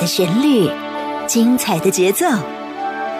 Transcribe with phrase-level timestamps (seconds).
[0.00, 0.70] 的旋律，
[1.26, 2.24] 精彩的节奏，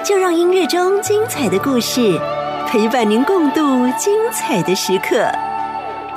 [0.03, 2.19] 就让音乐中精彩的故事
[2.67, 3.61] 陪伴您共度
[3.99, 5.17] 精彩的时刻。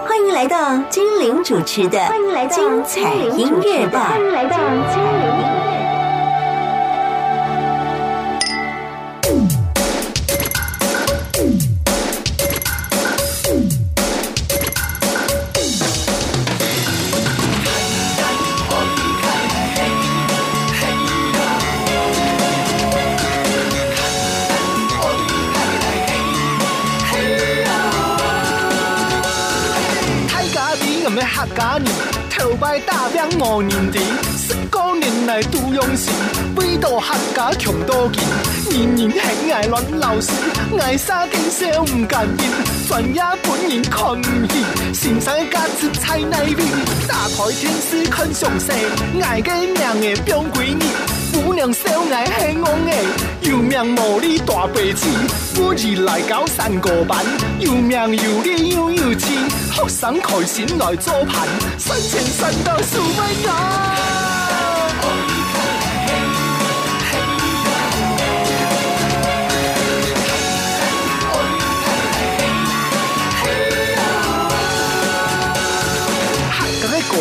[0.06, 2.00] 欢迎来到精灵主持的
[2.48, 4.08] 《精彩音乐吧》。
[4.12, 5.33] 欢迎来到精灵。
[39.74, 40.32] 喜爱乱老师，
[40.80, 42.52] 爱啥见笑唔甘心，
[42.88, 46.56] 专业本人看唔起，心上价值菜奈味。
[47.08, 48.72] 打开电视看详细，
[49.22, 50.84] 爱个命的表闺女，
[51.34, 55.08] 姑娘小爱喜憨的，有名无理大白痴。
[55.56, 57.26] 我日来搞三个班，
[57.60, 59.32] 有名有理又有钱，
[59.72, 61.48] 学生开心来做伴，
[61.80, 64.03] 赚钱赚到数万元。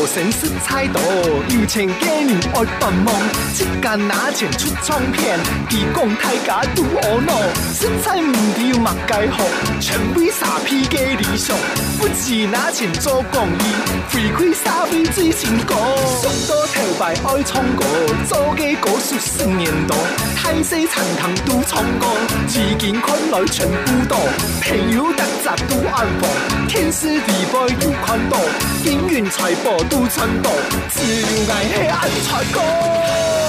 [0.03, 1.00] 个性色彩多，
[1.48, 3.14] 有钱家人爱帮忙，
[3.55, 5.39] 一间拿钱出唱片，
[5.70, 7.33] 义工大家都恶恼，
[7.72, 9.44] 色彩唔对嘛该好，
[9.81, 11.56] 全为傻批嘅理想，
[12.03, 13.62] 不止拿钱做公益，
[14.11, 15.77] 回馈社会最成功。
[16.20, 17.84] 上到头牌爱唱歌，
[18.28, 19.97] 做嘅歌数十年多，
[20.34, 22.09] 太细残糖都唱歌，
[22.48, 24.19] 资金看来全部多，
[24.61, 28.37] 朋友特杂都安放，天时地利又看到，
[28.83, 29.70] 金运财宝。
[29.89, 30.48] 都寸步，
[30.91, 33.41] 自由爱黑暗才高。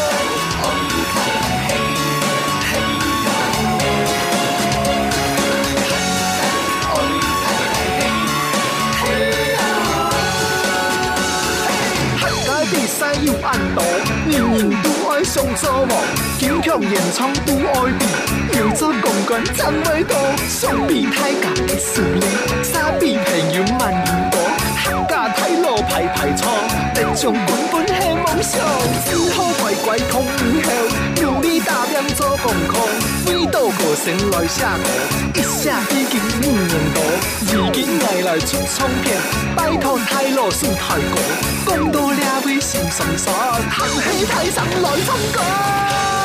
[13.26, 13.82] 要按到，
[14.30, 15.98] 人人都爱上做梦，
[16.38, 18.06] 金曲演唱都爱比，
[18.58, 20.18] 要做公关真未多，
[20.50, 22.22] 相比太假的事业，
[22.62, 24.40] 傻比朋友万年多。
[25.08, 26.52] 家太路排排错，
[26.96, 27.94] 一种根本系
[28.26, 28.60] 梦想，
[29.06, 30.93] 只好乖乖通后，努力打
[32.44, 32.78] 拼做功课，
[33.28, 34.84] 为到歌声来写歌，
[35.36, 37.02] 一写已经五年多，
[37.54, 39.18] 如今来来出唱片，
[39.56, 41.22] 拜托太路算太过，
[41.68, 43.34] 讲到两位心酸酸，
[43.70, 46.23] 喊起台上来唱歌。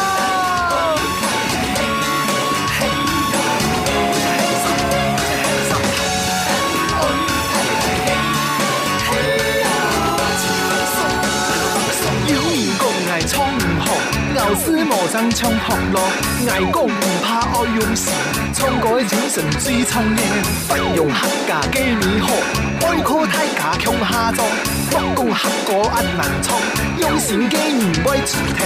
[14.49, 16.01] 老师无争唱学乐，
[16.47, 16.91] 危高唔
[17.23, 18.09] 怕爱用时，
[18.55, 20.23] 唱歌精神最创业，
[20.67, 22.33] 不用客家几年好，
[22.81, 24.45] 爱靠太假强下作，
[24.93, 26.57] 我讲客歌按难唱，
[26.99, 28.61] 用心机唔会出听，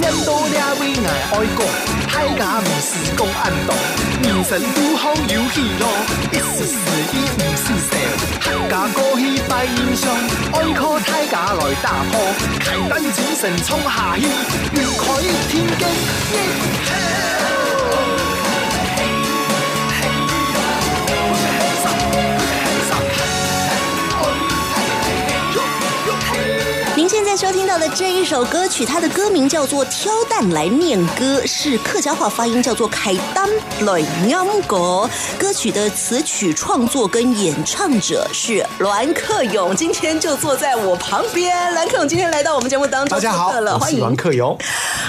[0.00, 1.60] 念到了为爱爱讲，
[2.08, 3.70] 太假唔是讲按动，
[4.22, 5.82] 人生都好有喜乐，
[6.32, 6.76] 一时失
[7.12, 7.92] 意唔是笑，
[8.40, 10.08] 客家歌戏拜英雄，
[10.52, 12.20] 爱靠太假来打破，
[12.58, 14.22] 开灯精神冲下去，
[14.74, 15.22] 要开。
[15.48, 15.88] 天经
[27.96, 33.48] 这一首歌曲，它的歌名叫做《挑担来念歌》，是客家话发音叫做“开担
[33.80, 35.08] 来念歌”。
[35.38, 41.52] 歌曲的词曲创作跟演唱者是栾克勇，今天就坐在我旁边。
[41.74, 44.56] 栾克勇今天来到我们节目当中，大家好，欢迎栾克勇。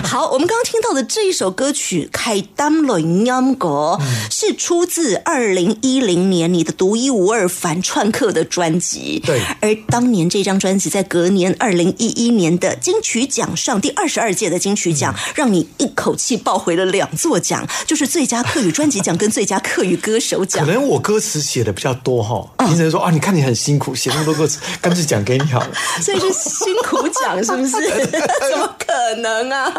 [0.04, 4.00] 好，我们刚刚听到的这一首歌曲《开担来念歌》
[4.32, 9.22] 是出自二零一零年你的独一无二反串客的专辑。
[9.26, 11.90] 对，而当年这张专辑在隔年二零。
[11.98, 20.66] 一一年的金曲奖上第二十二届的金曲奖，让你一口气抱回了两座奖，就是最佳客语专辑奖跟最佳客语歌手奖。
[20.66, 25.70] 可能我歌词写的比较多哈，评审说啊，你看你很辛苦，写那么多歌词， 干脆奖给你好了。
[26.02, 27.72] 所以是辛苦奖是不是？
[28.52, 29.74] 怎么可能啊？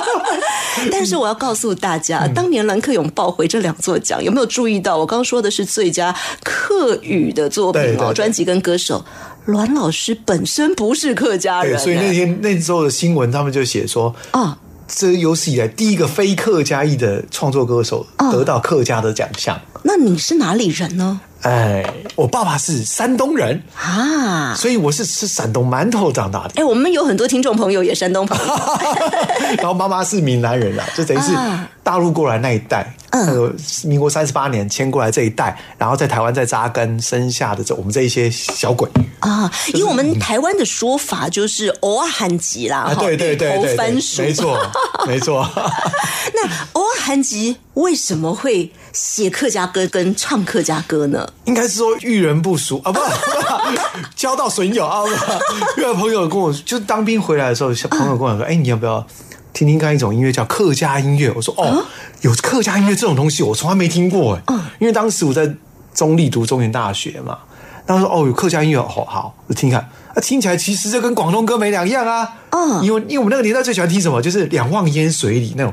[0.90, 4.96] 但是我要告诉大家，当年蓝克勇抱回这两座奖，有没有注意到？
[4.96, 9.04] 我刚刚说的是最佳客语的作品哦，专辑跟歌手。
[9.46, 14.58] 栾老师本身不是客家人，所以那天那时候的新闻，他们就写说啊，
[14.88, 19.60] 这有史以来第一个非客家裔的创作歌手得到客家的奖项。
[19.84, 21.20] 那你是哪里人呢？
[21.42, 21.84] 哎，
[22.16, 26.52] 我爸爸是山东人，啊，所以我是吃山东馒头长大的。
[26.56, 28.54] 哎，我们有很多听众朋友也山东朋友，
[29.58, 31.68] 然后妈妈是闽南人啊，就等于是啊。
[31.84, 33.26] 大陆过来那一代，嗯。
[33.26, 33.54] 那个
[33.84, 38.88] 民国三十八年迁过来这一代，然后在台湾再扎根生下的这我们这一些小鬼。
[39.20, 44.58] 啊，因为我们台湾的说法就是偶尔喊吉啦，对对对对对，番薯，没错
[45.06, 45.48] 没错。
[46.34, 46.42] 那
[46.72, 51.28] 偶尔韩吉为什么会写客家歌跟唱客家歌呢？
[51.44, 52.98] 应该是说遇人不淑啊，不，
[54.16, 59.06] 交到损友啊，不，因为朋友跟我就当兵回来的时候，小朋友跟我说，哎、你要不要
[59.52, 61.30] 听听看一种音乐叫客家音乐？
[61.36, 61.84] 我说哦，
[62.22, 65.54] 有客家音乐这种东西，我从来没听过哎，因为当时我在
[65.94, 67.40] 中立读中原大学嘛，
[67.86, 69.88] 当时说哦有客家音乐，哦好，我听听看。
[70.14, 72.36] 啊，听起来其实就跟广东歌没两样啊。
[72.50, 75.72] 嗯因为因为我们那个年代最喜欢听什么，就是两望烟水里那种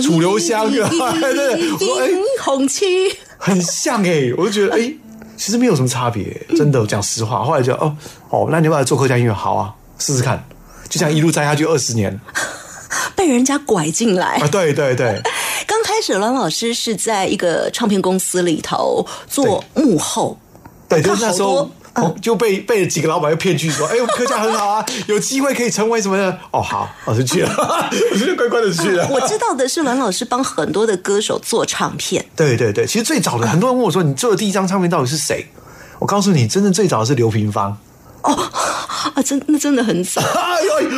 [0.00, 2.86] 楚留香， 对对红旗，
[3.36, 4.94] 很像哎、我就觉得哎、
[5.36, 6.24] 其实没有什么差别、
[6.56, 7.44] 真的，我讲实话。
[7.44, 7.96] 后来就哦
[8.30, 9.32] 哦，那你要不要来做客家音乐？
[9.32, 10.42] 好啊，试试看。
[10.88, 12.20] 就这样一路栽下去二十年
[13.14, 14.48] 被人家拐进来啊！。
[14.48, 15.20] 对对对，
[15.66, 20.36] 刚开始，栾老师是在一个唱片公司里头做幕后，
[20.90, 21.70] 对，就是那时候。
[21.94, 26.38] 哦就被被几个老板又骗去说，哎，我们客家很好啊， 有机会可以成为什么的？
[26.52, 27.50] 哦，好，我就去了，
[28.12, 29.06] 我就乖乖的去了。
[29.10, 32.24] 我知道的是，栾老师帮很多的歌手做唱片。
[32.36, 35.44] 对对对，其实最早的很多人问我说，你做的第一张唱片到底是谁？
[35.98, 37.76] 我告诉你，真正最早的是刘平芳。
[38.22, 40.22] 啊，真那真的很早。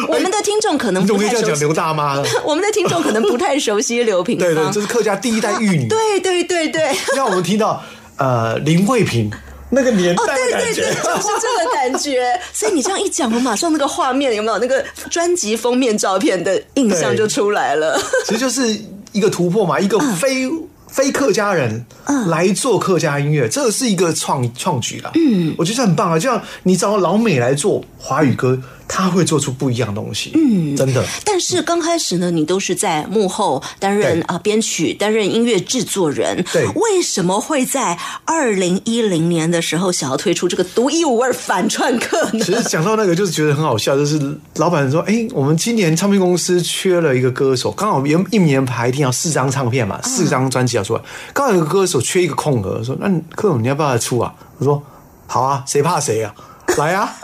[0.08, 2.22] 我们的听众可能不太熟悉刘大妈？
[2.44, 4.78] 我们的听众可能不太熟悉刘平对对，芳这。
[4.80, 5.88] 是客家第一代玉女。
[5.88, 7.82] 对对对对，让我们听到
[8.18, 9.30] 呃林慧萍
[9.74, 10.82] 那个年哦，代的感觉。
[10.82, 12.40] 对对对，就是这个感觉。
[12.52, 17.98] 所以你这样一讲，我马上那个画面有没有那个专辑封面照片的印象就出来了。
[18.26, 18.78] 其实就是
[19.12, 20.46] 一个突破嘛，一个嗯非、
[20.88, 21.84] 非客家人
[22.28, 25.10] 来做客家音乐，这是一个创创举啦。
[25.14, 26.18] 嗯，我觉得很棒啊。
[26.18, 30.32] 就像你找老美来做华语歌，他会做出不一样的东西。
[30.34, 31.04] 嗯，真的。
[31.24, 36.44] 但是刚开始呢，你都是在幕后担任对啊编曲，担任音乐制作人。
[36.52, 42.44] 对为什么会在二零一零年的时候想要推出这个独一无二反串课呢？
[42.44, 51.02] 其实讲到那个，就是觉得很好笑，就是老板说：“哎、我们今年唱片公司缺了一个歌手，刚好一一年排定要四张唱片嘛，四张专辑要出来，
[51.32, 54.82] 刚好有个歌手缺一个空格，说那你柯总你要不要来出啊？”我说
[55.26, 56.34] ：“好啊，谁怕谁啊，
[56.76, 57.14] 来啊！”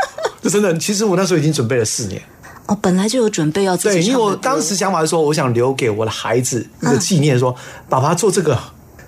[0.40, 2.20] 就真的，其实我那时候已经准备了四年。
[2.66, 7.54] 哦，本来就有准备要自对，因为我当时想法是说，我想留给我的孩子一个纪念，说
[7.88, 8.58] 爸爸做这个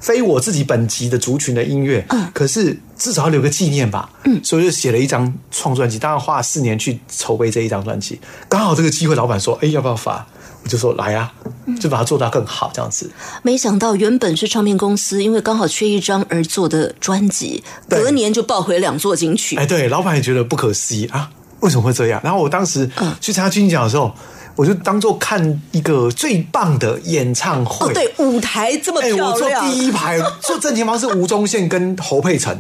[0.01, 4.11] 非我自己本级的族群的音乐，嗯可是至少要留个纪念吧。
[4.25, 8.19] 嗯，所以就写了一张创专辑，当然花了四年去筹备这一张专辑。
[8.49, 10.27] 刚好这个机会，老板说：“哎，要不要发？”
[10.63, 11.33] 我就说：“来啊！”
[11.81, 13.11] 就把它做到更好，这样子。
[13.43, 19.57] 没想到原本是唱片公司，因为刚好缺一张而做的专辑，隔年就抱回两座金曲。
[19.57, 21.31] 哎，对，老板也觉得不可思议啊，
[21.61, 22.21] 为什么会这样？
[22.25, 22.91] 然后我当时
[23.21, 24.13] 去参加金曲奖的时候，
[24.57, 27.87] 我就当做看一个最棒的演唱会。
[27.87, 32.59] 哦，对，舞台这么哎、我坐，第一排，坐正前方是吴宗宪跟侯佩岑，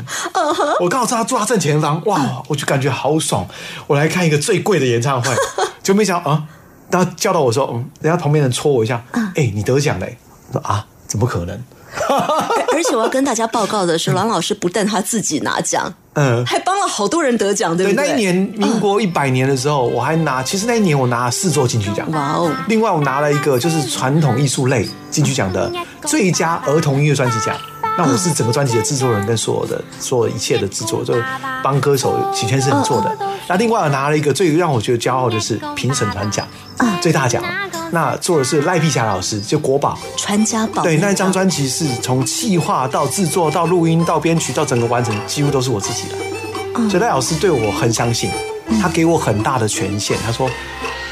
[0.80, 3.46] 我刚好知道他坐他正前方，哇，我就感觉好爽。
[3.88, 5.30] 我来看一个最贵的演唱会，
[5.82, 6.46] 就没想到啊，然
[6.98, 10.16] 后叫到我说，嗯，人家旁边人戳我一下，哎、你得奖嘞！
[10.48, 11.62] 我说啊，怎么可能？
[12.08, 12.16] 而
[12.72, 18.08] 而且我要跟大家报告的是，栾老师不但他自己拿奖，嗯，还帮了好多人得奖，对对，不对？
[18.08, 22.10] 那一年民国一百年的时候，我还拿，其实那一年我拿了四座金曲奖。
[22.12, 25.70] 哇哦，另外，我拿了一个就是传统艺术类金曲奖的
[26.02, 27.56] 最佳儿童音乐专辑奖。
[28.00, 31.14] 那我是整个专辑的制作人，跟所有的所有一切的制作，就
[31.62, 33.14] 帮歌手许先生做的。
[33.46, 36.48] 那另外我拿了一个最让我觉得骄傲的是评审团奖，
[37.02, 37.44] 最大奖。
[37.92, 39.98] 那做的是赖碧霞老师，就国宝。
[40.16, 46.88] 传家宝对，那一张专辑是从企划到制作到录音到编曲到整个完成，几乎都是我自己的。
[46.88, 48.30] 所以赖老师对我很相信，
[48.80, 50.16] 他给我很大的权限。
[50.24, 50.48] 他说，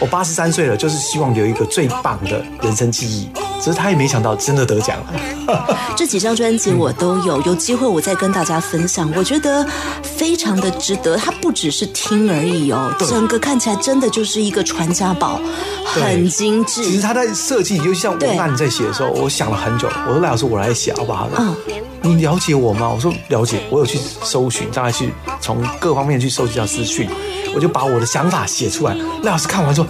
[0.01, 3.29] 我八十三岁了，就是希望留一个最棒的人生记忆。
[3.61, 5.77] 只是他也没想到真的得奖了。
[5.97, 9.13] 这几张专辑我都有，有机会我再跟大家分享。
[9.17, 9.67] 我觉得
[10.01, 15.41] 非常的值得，它不只是听而已哦，整个看起来真的就是一个传家宝，
[15.85, 16.85] 很精致。
[16.85, 19.89] 其实他在设计，尤其像文案在写的时候，我想了很久。
[20.07, 21.29] 我说赖老师，我来写好不好？
[21.37, 21.57] 嗯
[22.01, 22.89] 你了解我吗？
[22.89, 27.11] 我说了解，我有去搜寻，大概去从各方面去收集到资讯，
[27.57, 28.95] 我就把我的想法写出来。
[29.25, 29.85] 赖老师看完说，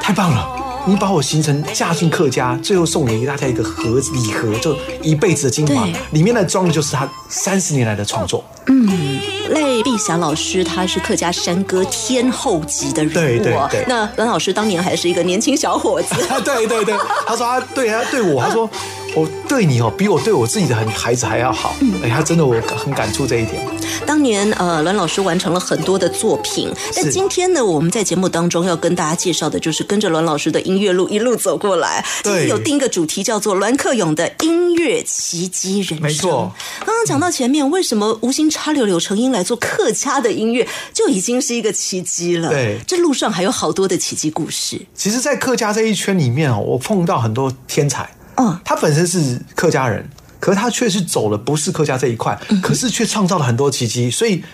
[0.00, 0.64] 太棒了。
[0.88, 8.44] 你把我形成嫁进客家，最后送给大家一个盒子礼盒，就一辈子的精华对，里面的装的就是他三十年来的创作。
[8.68, 9.18] 嗯
[9.50, 13.68] 赖碧霞老师，他是客家山歌天后级的人物哦。
[13.70, 16.94] 对对对那阮老师当年还是一个年轻小伙子， 啊，对对对，
[17.26, 18.70] 他说他对他对我，他说
[19.16, 21.74] 我对你哦，比我对我自己的很孩子还要好。
[22.02, 23.66] 哎，他真的我很感触这一点。
[24.04, 32.04] 当年呃，栾老师完成了很多的作品，但是今天呢，我们在节目当中要跟大家介绍的就是跟着栾老师的音乐路一路走过来。
[32.22, 36.00] 今天对有定一个主题叫做栾克勇的音乐奇迹人生。
[36.02, 36.52] 没错。
[36.80, 42.50] 刚刚讲到前面，为什么无心插柳柳成荫来做客家的音乐，就已经是一个奇迹了。
[42.50, 44.78] 对这路上还有好多的奇迹故事。
[44.94, 48.06] 其实，在客家这一圈里面哦，我碰到很多天才。
[48.36, 50.08] 嗯，他本身是客家人，
[50.40, 54.44] 可是他却是走了不是客家这一块，可是却创造了很多奇迹，所以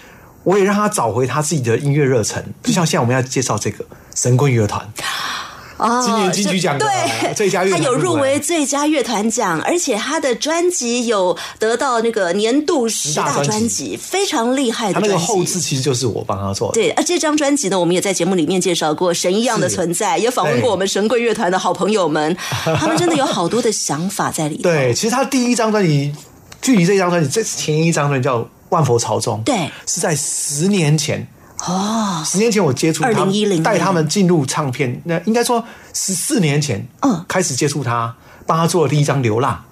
[0.44, 2.42] 我也让他找回他自己的音乐热忱。
[2.62, 3.84] 就像现在我们要介绍这个
[4.14, 4.88] 神棍乐团，
[5.76, 6.88] 哦今年金曲奖对
[7.34, 15.08] 最佳乐他有入围最佳乐团奖，而且他的专辑有得到那个年度十大专辑，非常厉害的他那。
[15.08, 16.74] 个后置其实就是我帮他做的。
[16.74, 24.62] 对，而这张专辑呢，我们也在节目里面介绍过《神一样的存在》，也访问过我们神棍乐团的好朋友们，他们真的有好多的想法在里头。
[24.70, 26.14] 对，其实他第一张专辑，
[26.60, 28.38] 距离这张专辑，这前一张专辑叫
[28.70, 31.26] 《万佛朝宗》，对是在十年前。
[31.66, 35.64] 哦，十年前我接触他们，带他们进入唱片，那应该说
[35.94, 38.14] 十四年前，嗯开始接触他，
[38.46, 39.64] 帮他做了第一张《流浪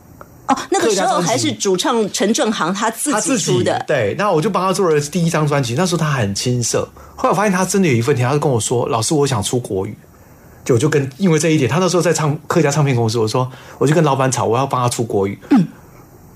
[0.47, 3.85] 哦，那个时候还是主唱陈正航他》，自己他自己出的。
[3.87, 5.75] 对，那我就帮他做了第一张专辑。
[5.75, 9.97] 那时候他很青涩，后来我发现他真的有一份天，他就跟我说：“老师，我想出国语。”
[10.65, 15.39] 就我就跟因为这一点，他那时候在唱客家唱片公司，我说我就跟老板吵，我要帮他出国语。
[15.51, 15.67] 嗯，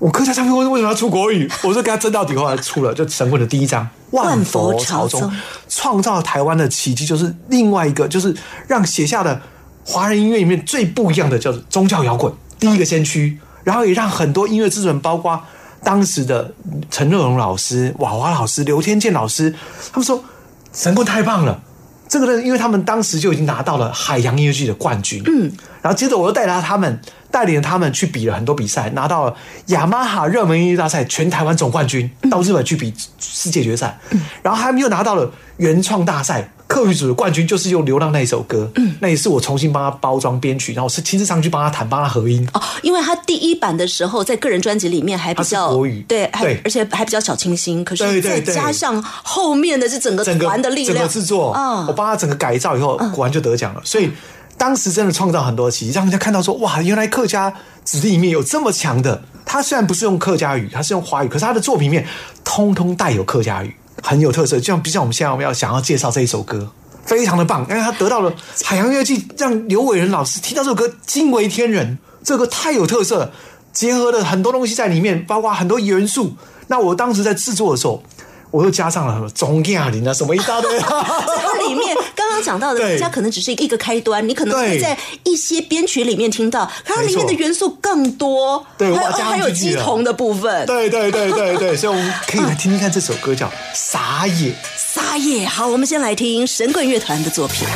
[0.05, 1.49] 我客家唱片公司为什么要出国语？
[1.63, 5.19] 我就跟他争到底，后来出了就神棍的第一张《万佛佛朝宗》，
[5.67, 8.31] 创造了台湾的奇迹，就是另外一个，就是
[8.67, 9.41] 让写下的
[9.83, 15.41] 华人音乐里面最不一样的，叫做宗教摇滚第一个先驱，然后也让很多音乐制作人，包括
[15.83, 16.53] 当时的
[16.91, 19.55] 陈乐融老师、娃娃老师、刘天健老师，
[19.91, 20.23] 他们说
[20.71, 21.59] 神棍太棒了。
[22.07, 26.99] 这个呢，因为他们当时就已经拿到了海洋音乐剧的冠军，嗯，然后接着我又带着他们，
[27.31, 29.35] 带领他们去比了很多比赛，拿到了
[29.67, 33.97] 雅马哈热门音乐大赛全台湾总冠军，到日本去比世界决赛，
[34.43, 46.03] 然后他们又拿到了原创大赛客语组的冠军，就是用《流浪》那一首歌，嗯，那也是我重新帮他包装编曲，然后我是亲自上去帮他弹，帮他合音，哦，因为他第一版的时候，在个人专辑里面还比较国语。
[46.07, 46.61] 对，还对。
[46.63, 47.85] 而且还比较小清新。
[47.85, 51.85] 可是再加上后面的这整个团的力量，整个制作，嗯。
[51.87, 53.81] 我帮他整个改造以后，果然就得奖了。
[53.83, 54.11] 所以
[54.57, 57.53] 当时真的创造很多奇迹，让人家看到说，哇，原来客家
[57.83, 59.21] 子弟里面有这么强的。
[59.45, 62.05] 他虽然不是用客家语，他是用华语，可是他的作品里面
[62.43, 64.57] 通通带有客家语，很有特色。
[64.57, 66.71] 就像比如像我们现在我们要想要介绍这一首歌。
[67.05, 68.33] 非常的棒，因为他得到了
[68.65, 71.99] 海洋乐器，让刘伟仁老师听到这首歌惊为天人。
[72.23, 73.31] 这个太有特色了，
[73.71, 76.33] 结合了很多东西在里面，包括很多元素。
[76.65, 78.01] 那我当时在制作的时候，
[78.49, 80.77] 我又加上了什么中亚林啊，什么一大堆。
[80.81, 81.95] 它里面
[82.35, 90.65] 刚刚讲到的，对大家可能只是一个开端，你可能会对在一些编曲里面听到，可它里面的元素更多，还有对还有进去了鸡同的部分。
[90.65, 94.51] 对对对对对， 所以我们可以来听听看这首歌叫《撒野》。
[94.75, 97.67] 撒野，好，我们先来听神棍乐团的作品。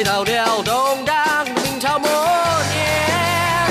[0.00, 3.68] 来到了动荡的明朝末年，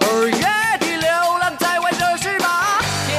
[0.00, 0.36] 二月
[0.78, 3.16] 的流浪在外的十八天，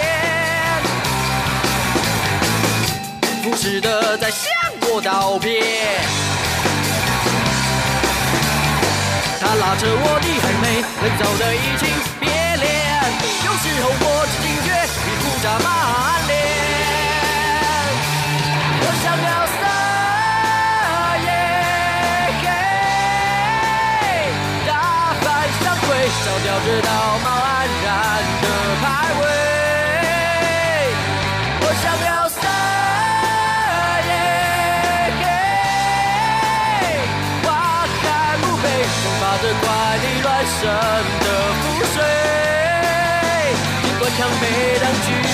[3.41, 4.47] 不时的在向
[4.81, 5.63] 我道别。
[9.41, 12.69] 他拉着我的还没能走的移情别恋，
[13.45, 14.69] 有时候我只惊觉
[15.03, 16.26] 比胡渣满
[40.57, 40.63] 力乱神
[41.19, 41.27] 的
[41.61, 41.95] 覆水，
[43.83, 44.43] 经过蔷薇
[44.81, 45.26] 当局。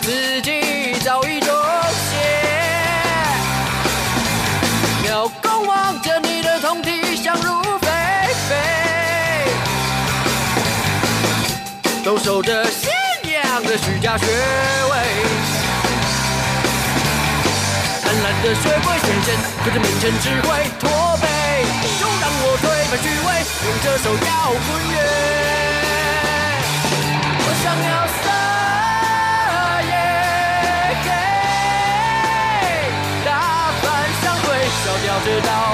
[0.00, 1.54] 自己早已中
[2.10, 2.16] 邪。
[5.10, 7.88] 老公望着你的通体想入非
[8.48, 8.56] 非，
[12.04, 12.88] 都守着信
[13.30, 14.32] 仰的虚假穴位。
[18.02, 20.88] 贪婪的学会显现，可是面前只会驼
[21.20, 21.26] 背。
[21.98, 23.28] 就让我推翻虚伪，
[23.64, 24.18] 用这首摇
[24.66, 24.96] 滚乐。
[27.40, 27.90] 我想要
[35.28, 35.67] 知道。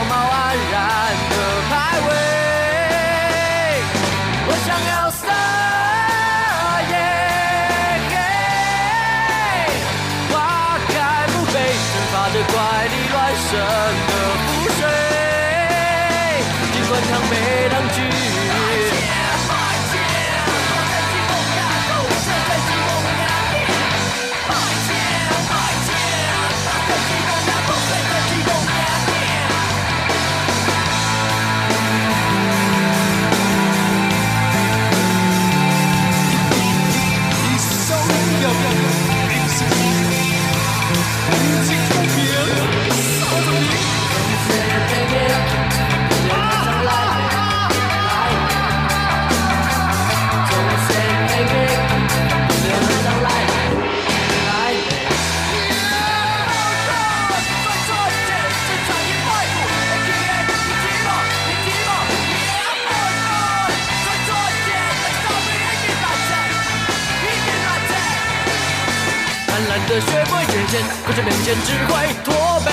[69.95, 71.93] 的学会缺陷，可是面前只会
[72.25, 72.35] 驼
[72.67, 72.71] 背。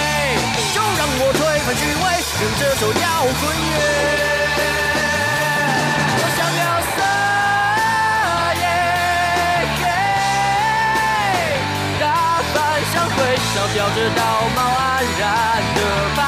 [0.74, 2.04] 就让我推翻虚伪，
[2.42, 3.06] 用这首摇
[3.40, 3.78] 滚乐。
[6.18, 6.62] 我想要
[6.98, 7.00] 撒
[8.58, 8.66] 野，
[12.00, 12.04] 大
[12.56, 12.56] 帆
[12.92, 13.18] 向会，
[13.54, 14.20] 烧掉这道
[14.56, 14.82] 貌岸
[15.20, 15.22] 然
[15.76, 15.80] 的
[16.16, 16.20] 排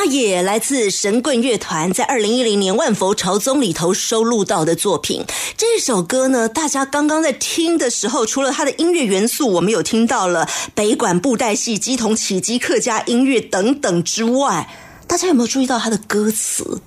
[0.00, 5.24] 撒野来自神棍乐团在二零一零年《万佛朝宗》里头收录到的作品。
[5.60, 14.70] 这首歌呢，大家刚刚在听的时候，除了它的音乐元素，我们有听到了北管布袋戏、鸡同起鸡、客家音乐等等之外，
[15.06, 16.80] 大家有没有注意到它的歌词？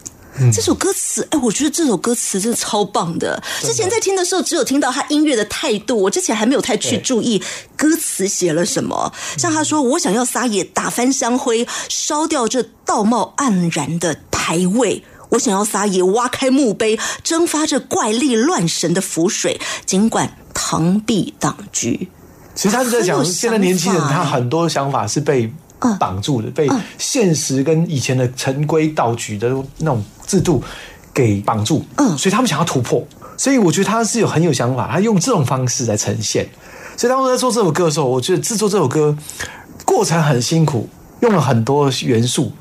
[0.51, 3.43] 这首歌词，哎，我觉得这首歌词真的超棒的。
[3.61, 7.43] 之前在听的时候，只有听到他音乐的态度，我之前还没有太去注意
[7.77, 9.13] 歌词写了什么。
[9.37, 15.03] 像他说：“我想要撒野，打翻香灰，烧掉这道貌岸然的牌位。
[15.33, 21.89] 我想要撒野，挖开墓碑，蒸发这怪力乱神的符水，尽管螳臂挡车。”
[22.55, 26.69] 其实他是在讲现在年轻人，他很多想法是被嗯绑住的，被
[26.99, 30.63] 现实跟以前的陈规蹈矩的那种制度
[31.11, 31.83] 给绑住。
[31.97, 33.03] 嗯所以他们想要突破。
[33.35, 36.47] 所以我觉得他是有很有想法，他用这种方式来呈现。
[36.95, 39.17] 所以当时在做这首歌的时候，我觉得制作这首歌
[39.83, 40.87] 过程很辛苦，
[41.21, 42.51] 用了很多元素，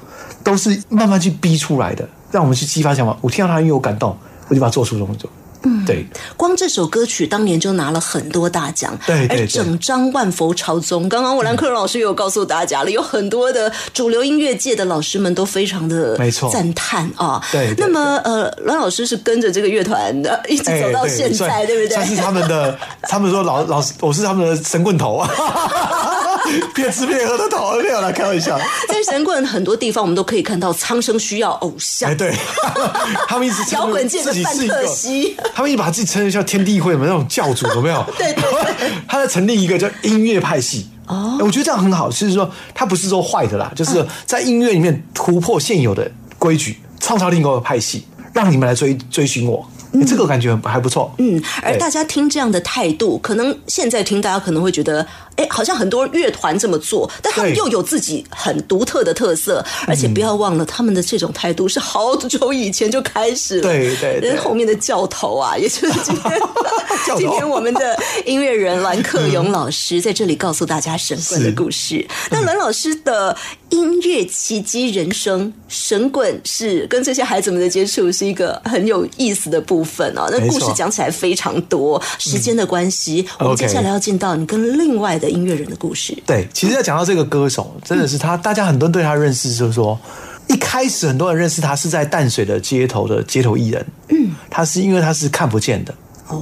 [0.43, 3.17] 都是慢慢去逼出来的，让我们去激发想法。
[3.21, 4.19] 我听到他音乐，我感动，
[4.49, 5.31] 我就把它做出动作。
[5.65, 6.05] 嗯，对，
[6.37, 17.41] 光这首歌曲当年就拿了很多大奖，对对对而整张万佛朝宗，刚刚我兰克荣老师也有告诉大家了，有很多的主流音乐界的老师们都非常的没错赞叹啊。
[17.53, 21.95] 对对那么呃，栾老师是跟着这个乐团的一直走到现在，算对不对？
[21.95, 25.23] 算是他们的，他们说老老师，我是他们的神棍头，
[26.75, 28.59] 骗吃骗喝的头，没有啦，开玩笑。
[28.89, 32.15] 在神棍很多地方，我们都可以看到苍生需要偶像哎，。
[32.15, 32.35] 对，
[33.29, 38.05] 他们一直称 摇滚界的范特西，他们一直把自己称为叫天地会嘛那种教主，有没有？
[38.17, 40.89] 对对对他在成立一个叫音乐派系。
[41.07, 49.69] 哦，我觉得这样很好，就是说他不是说坏的啦，嗯就是在音乐里面突破现有的规矩，创造另外一个派系，让你们来追追寻我。
[49.93, 51.15] 哎这个感觉还不错。
[51.19, 63.63] 嗯，而大家听这样的态度，可能现在听大家可能会觉得，哎，好像很多乐团这么做，但他们又有自己很独特的特色，而且不要忘了，他们的这种态度是好久以前就开始了。
[63.63, 64.37] 对对对。
[64.37, 66.41] 后面的教头啊，也就是今天
[67.17, 72.05] 今天我们的音乐人栾克勇老师在这里告诉大家神棍的故事。
[72.31, 73.37] 那栾老师的
[73.71, 80.29] 音乐奇迹人生，神棍是跟这些孩子们的接触是一个很有意思的部部分哦。
[80.31, 86.17] 那故事讲起来非常多，时间的关系，我们接下来要进到你跟另外的音乐人的故事。
[86.25, 89.99] 对，其实要讲到这个歌手，真的是他，大家很多人对他认识就是说，
[90.47, 95.93] 一开始很多人认识他是在淡水的街头的街头艺人，嗯，他是因为他是看不见的，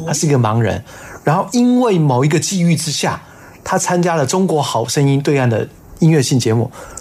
[0.06, 0.84] 他是一个盲人，
[1.24, 3.22] 然后因为某一个际遇之下，
[3.64, 5.66] 他参加了《中国好声音》对岸的
[6.00, 6.99] 音乐性节目，啪，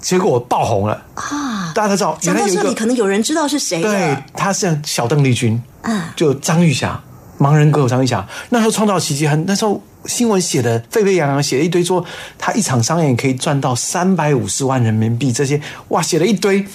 [0.00, 1.72] 结果爆红了啊！
[1.74, 7.00] 大家都知道，讲到这里，可能有人知道是谁对了。，他是小邓丽君，嗯就张玉霞，
[7.38, 12.04] 盲人歌手张玉霞，那时候创造奇迹，很那时候新闻写的沸沸扬扬，写了一堆说
[12.38, 16.66] 他一场商演可以赚到三百五十万人民币，这些哇写了一堆，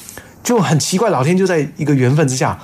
[0.44, 2.60] 就很奇怪，老天就在一个缘分之下，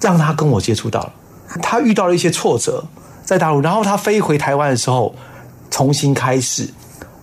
[0.00, 1.12] 让他跟我接触到了，
[1.60, 2.84] 他遇到了一些挫折
[3.24, 5.14] 在大陆，然后他飞回台湾的时候，
[5.70, 6.68] 重新开始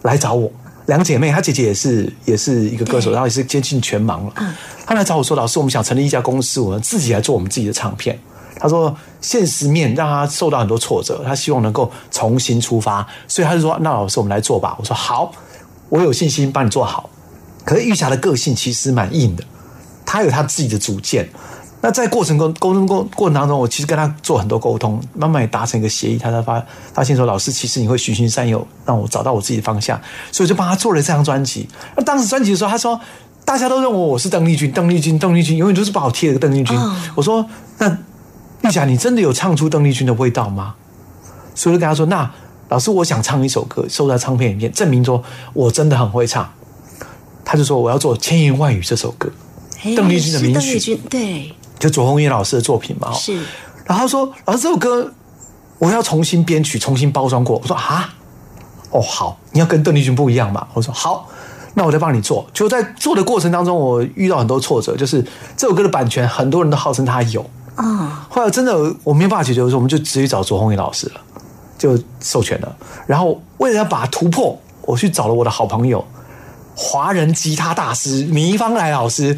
[0.02, 0.52] 来找我。
[0.86, 4.56] 两姐妹，她姐姐也是也是一个歌手，然后也是接近全盲了。
[4.86, 8.19] 她来找我说：“老师，我们想成立一家公司，我们自己来做我们自己的唱片。”
[8.60, 15.32] 她说：“现实面让她受到很多挫折，她希望能够重新出发，所以她就说：‘那老师，我们来做吧。’我说：‘好，
[15.89, 17.10] 我有信心帮你做好。’
[17.65, 19.43] 可是玉霞的个性其实蛮硬的，
[20.06, 21.30] 她有她自己的主见。
[21.86, 26.17] 那在过程中沟通过过程当中，我其实跟他做很多沟通，慢慢也达成一个协议。
[26.17, 30.00] 他才发发现说，老师其实你会循循善诱，让我找到我自己的方向，
[30.32, 31.67] 所以我就帮他做了这张专辑。
[31.98, 32.98] 那当时专辑的时候，他说
[33.43, 36.80] 大家都认为我是邓丽君，邓丽君，邓丽君，永远都是把我贴了个邓丽君。
[37.15, 37.46] 我说
[37.78, 37.89] 那
[38.62, 40.76] 玉霞，你真的有唱出邓丽君的味道吗？
[41.54, 42.32] 所以我就跟他说，那
[42.69, 46.50] 老师，我想唱一首歌，收在唱片里面，证明说我真的很会唱。
[47.43, 49.30] 他就说我要做《千言万语》这首歌。
[49.84, 53.10] 哎邓丽君的名曲对，就左宏元老师的作品嘛。
[53.10, 53.36] 哦是。
[53.86, 55.13] 然后他说：“老师，这首歌
[55.78, 58.13] 我要重新编曲，重新包装过。”我说：“啊，
[58.91, 61.28] 哦，好，你要跟邓丽君不一样嘛。”我说：“好，
[61.74, 65.22] 那我再帮你做。”就在做的过程当中，我遇到很多挫折，就是
[65.58, 67.46] 这首歌的版权，很多人都号称他有。
[67.76, 71.19] 啊，后来真的我没有办法解决的时候，我们就直接找左宏元老师了，
[71.78, 72.74] 就授权了。
[73.06, 76.06] 然后为了要把它突破，我去找了我的好朋友。
[76.76, 79.38] 华人吉他大师倪芳来老师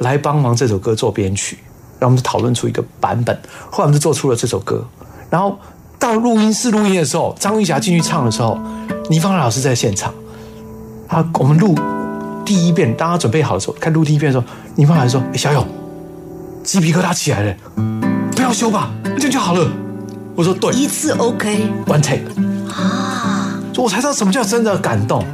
[0.00, 1.63] 来帮忙这首歌做编曲，然
[2.04, 3.36] 后我们就讨论出一个版本，
[3.70, 4.84] 后来我们就做出了这首歌。
[5.30, 5.58] 然后
[5.98, 8.58] 到录音室录音的时候，张玉霞进去唱的时候，
[9.08, 10.12] 倪芳老师在现场。
[11.08, 11.74] 他我们录
[12.44, 15.66] 第一遍，当他准备好的时候，看录第一遍的时候，倪芳来说：“哎，小勇，
[16.62, 17.54] 鸡皮疙瘩起来了，
[18.34, 19.70] 不要修吧，这样就好了。”
[20.34, 22.24] 我说：“对，一次 OK one take
[22.72, 25.24] 啊，我才知道什么叫真的感动，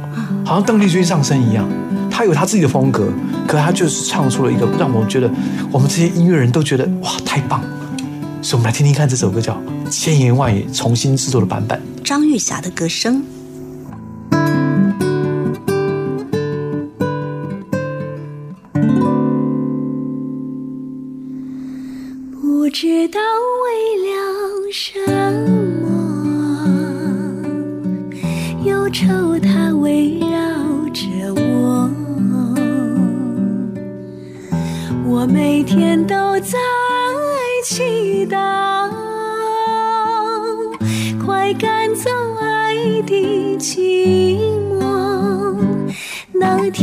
[0.45, 1.67] 好像邓丽君上身一样，
[2.11, 3.07] 她有她自己的风格，
[3.51, 5.29] 可他就是唱出了一个让我觉得
[5.73, 7.59] 我们这些音乐人都觉得哇太棒，
[8.41, 9.53] 所以我们来听听看这首歌叫
[9.89, 11.81] 《千言万语》重新制作的版本。
[12.01, 13.21] 张玉霞的歌声。
[22.41, 23.19] 不知道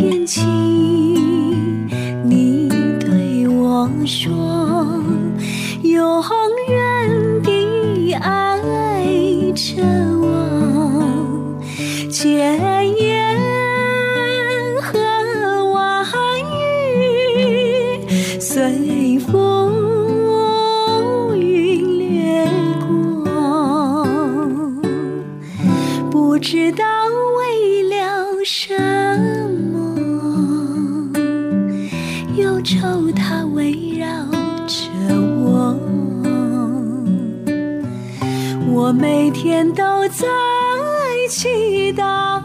[0.00, 0.40] 天起，
[2.24, 2.68] 你
[3.00, 5.02] 对我说，
[5.82, 6.22] 永
[6.68, 8.61] 远地爱
[9.56, 10.07] 着。
[39.00, 40.26] 每天都在
[41.30, 42.42] 祈祷，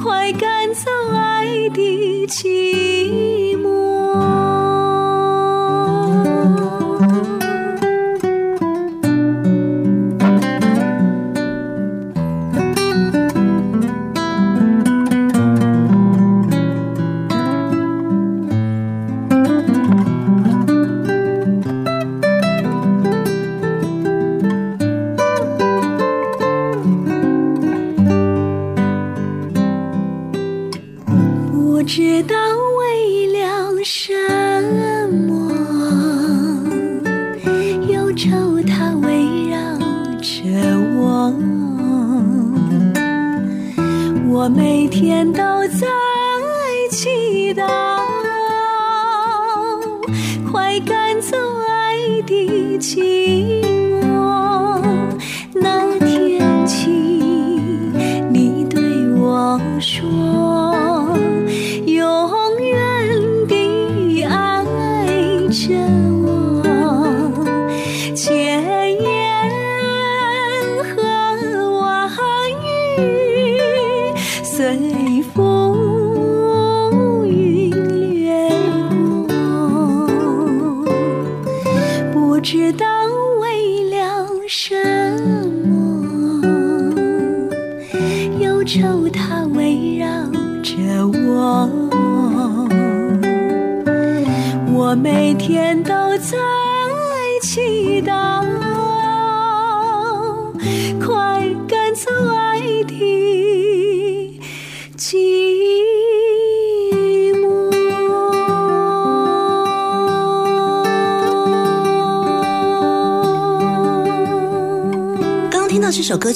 [0.00, 3.87] 快赶走爱的寂寞。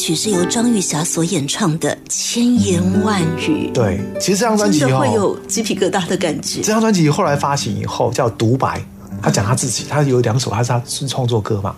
[0.03, 6.73] 曲是由张玉霞所演唱的《千言万语》，对，其实这张专真辑哦，的会有鸡皮疙瘩的感觉这。
[6.73, 8.81] 张专辑后来发行以后叫《独白》，
[9.23, 11.77] 他讲他自己，他有两首，他是他是创作歌嘛。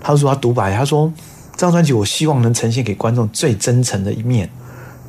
[0.00, 1.12] 他说他独白，他说
[1.56, 4.48] 这张专辑我希望能呈现给观众最真诚的一面。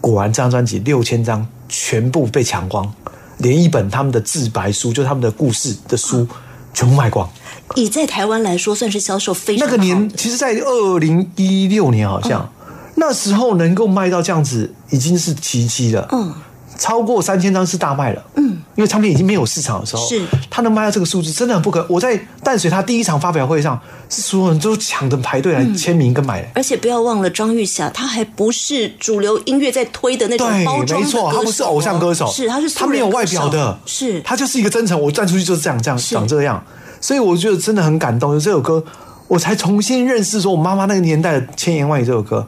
[0.01, 2.91] 果然，这张专辑六千张全部被抢光，
[3.37, 6.27] 连一本他们的自白书，就是他们的故事的书，
[6.73, 7.29] 全部卖光。
[7.75, 12.49] 以在台湾来说，算是销售非常那个年其实，在二零一六年好像、
[12.95, 16.07] 那时候能够卖到这样子，已经是奇迹了。
[16.11, 16.33] 嗯，
[16.77, 18.23] 超过三千张是大卖了。
[18.35, 20.25] 嗯，因为唱片已经没有市场的时候，是。
[20.49, 21.85] 他能卖到这个数字，真的很不可。
[21.87, 26.41] 我在淡水他第一场发表会上，是所有人都抢着排队来签名跟买。
[26.41, 26.47] 的。
[26.55, 34.19] 而且不要忘了张玉霞，她还不是主流音乐在推的那种对，包装的没错，他不是偶像歌手，是他是素他没有外表的，是。
[34.21, 34.99] 他就是一个真诚。
[34.99, 36.63] 我站出去就是这样，这样长这样，
[37.07, 38.33] 所以我觉得真的很感动。
[38.33, 38.83] 有这首歌，
[39.29, 42.45] 我才重新认识说我妈妈那个年代的《千言万语》这首歌，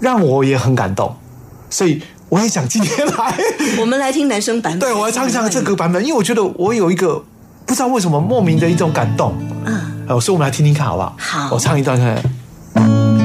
[0.00, 1.14] 让我也很感动。
[1.70, 3.38] 所以我也想今天来，
[3.78, 7.22] 我们来听男生版本，对我来唱一唱这个版本，因为我觉得我有一个
[7.64, 9.32] 不知道为什么莫名的一种感动。
[9.64, 11.14] 嗯，好，所以我们来听听看好不好？
[11.16, 12.20] 好我唱一段看
[12.74, 13.19] 看。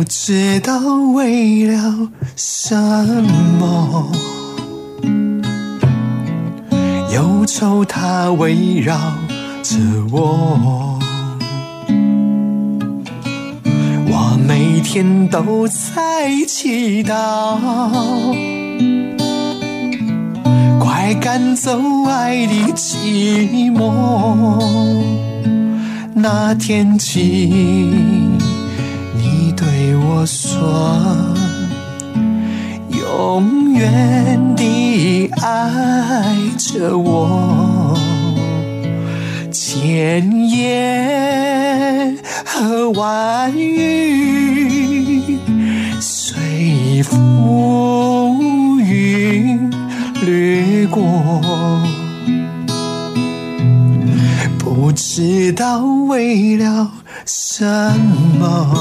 [0.00, 0.78] 不知道
[1.12, 2.74] 为了什
[3.58, 4.10] 么，
[7.12, 8.96] 忧愁它围绕
[9.62, 9.76] 着
[10.10, 10.98] 我。
[14.08, 17.58] 我每天都在祈祷，
[20.78, 24.64] 快赶走爱的寂寞。
[26.14, 28.29] 那天起，
[29.82, 30.60] 对我说，
[32.90, 37.98] 永远地爱着我。
[39.50, 42.14] 千言
[42.44, 45.38] 和万语
[45.98, 49.70] 随风云
[50.26, 51.80] 掠过，
[54.58, 56.90] 不知道为了
[57.24, 57.64] 什
[58.38, 58.76] 么，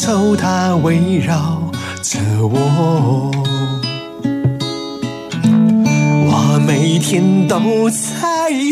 [0.00, 1.60] 愁它围绕
[2.02, 3.32] 着我。
[6.30, 8.06] 我每天都在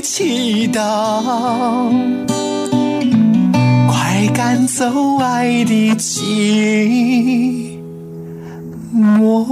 [0.05, 1.91] 祈祷，
[3.89, 7.81] 快赶走爱的寂
[8.95, 9.45] 寞。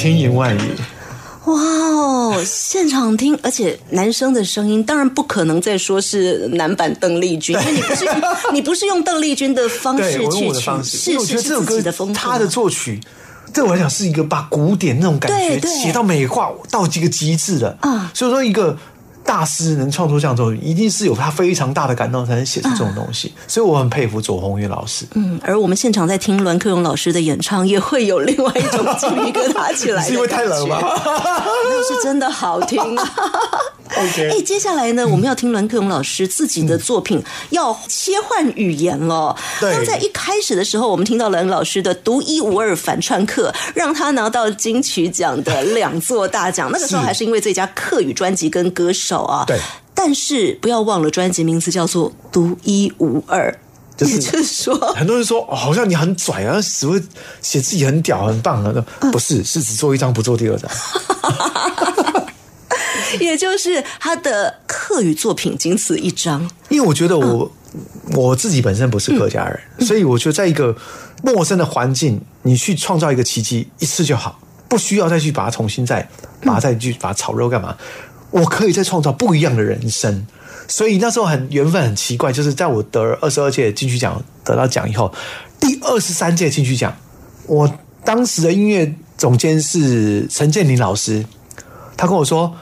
[0.00, 0.60] 千言万语，
[1.44, 2.42] 哇哦！
[2.42, 8.06] 现场听，而且男生的声音当然不可能再说是男版邓丽君，因为你不是
[8.54, 12.98] 你不是用邓丽君的方式去我的方式，因为我觉是是是得这首歌自己的风格，他的作曲。
[13.52, 18.78] 对我来讲是一个把古典那种感觉写到美化到这个极致的啊所以说一个
[19.30, 25.06] 大师能创作这样作品，一定是有他非常大的感动才能写出这种东西，所以我很佩服左宏元老师。
[25.14, 30.02] 嗯，而我们现场在听栾克勇老师的演唱，也会有另外一种鸡皮疙瘩起来。
[30.02, 33.08] 是因为太冷吗那 是真的好听啊！
[33.96, 39.36] ？OK，哎，接下来呢，我们要听栾克勇老师自己的作品，要切换语言了。
[39.60, 46.70] 对那在一开始的时候，我们听到栾老师的独一无二反串课，让他拿到金曲奖的两座大奖。
[46.72, 49.44] 那个时候还是因为最佳客语专辑跟歌手啊。
[49.46, 49.58] 对。
[49.94, 53.50] 但是不要忘了，专辑名字叫做《独一无二》。
[53.98, 56.98] 就是也就是说， 很多人说，哦，好像你很拽啊，只会
[57.42, 58.72] 写自己很屌很棒啊，
[59.02, 60.70] 嗯不是，是只做一张不做第二张。
[63.18, 66.48] 也就是他的客语作品仅此一张。
[66.68, 67.50] 因为我觉得我、
[68.14, 70.76] 我自己本身不是客家人，所以我觉得在一个
[71.22, 76.08] 陌生的环境，你去创造一个奇迹一次就好，不需要再去把它重新再
[76.42, 77.76] 把它再去把它炒肉干嘛？
[78.30, 80.26] 我可以再创造不一样的人生。
[80.68, 85.12] 所以那时候很缘分很奇怪，就是在我得二十二届金曲奖得到奖以后，
[85.58, 86.96] 第二十三届金曲奖，
[87.46, 87.68] 我
[88.04, 91.24] 当时的音乐总监是陈建林老师，
[91.96, 92.54] 他跟我说：“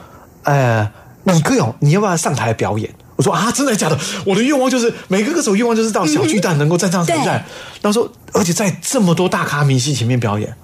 [0.43, 0.91] 呃，
[1.23, 3.99] 李克勇，你要不要上台表演？”我说：“啊，真的假的？
[4.25, 7.45] 我的愿望就是每个歌手愿望就是到小巨蛋能够站上台。
[7.81, 10.55] 然后说，而且在这么多大咖明星前面表演。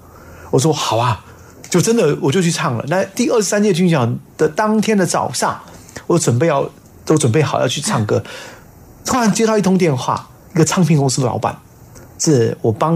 [0.50, 1.22] 我说好啊，
[1.68, 2.84] 就真的我就去唱了。
[2.88, 5.60] 那第二十三届金曲奖的当天的早上，
[6.06, 6.70] 我准备要
[7.04, 8.24] 都准备好要去唱歌，
[9.04, 11.54] 突然接到一通电话，一个唱片公司的老板，
[12.18, 12.94] 是我帮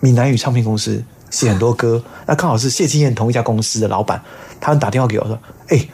[0.00, 4.20] 闽南语唱片公司写很多歌，那刚好是谢金燕同一家公司的老板，
[4.60, 5.38] 他们打电话给我说
[5.68, 5.88] ：“哎、罗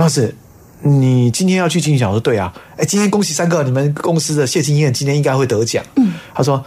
[0.00, 0.34] 老师，
[0.82, 5.84] 你今天要去金曲奖？”我说：“对啊。”哎，今天恭喜三个，你们公司的谢金燕今天应该会得奖。
[5.96, 6.64] 嗯，他说：“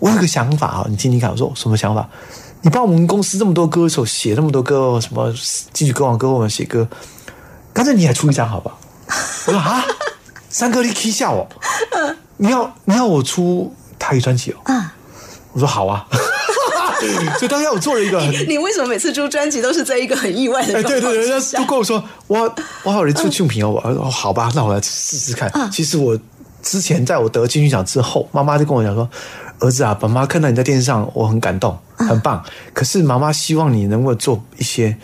[0.00, 2.08] 我有个想法啊，你听听看。”我说：“什么想法？”
[2.64, 5.32] 你帮我们公司这么多歌手写那么多歌，什么
[5.72, 6.86] 金曲歌王歌我们写歌，
[7.72, 8.78] 干脆你也出一张好不好？
[9.46, 9.84] 我说啊，
[10.48, 11.48] 三哥你 K 笑我，
[12.36, 14.58] 你要你要我出台语专辑哦？
[14.64, 14.94] 啊，
[15.52, 16.06] 我说好啊，
[17.38, 25.50] 所以当下我做了一个很 你为什么每次出专辑都是在一个很意外的哎，状况对对对，人家都跟我说，我我好人出唱片哦，我说哦好吧，那我来试试看。
[25.70, 26.18] 其实我
[26.62, 29.08] 之前在我得金曲奖之后，妈妈就跟我讲说，
[29.60, 32.42] 儿子啊，爸妈看到你在电视上，我很感动，很棒。
[32.72, 34.96] 可是妈妈希望你能够做一些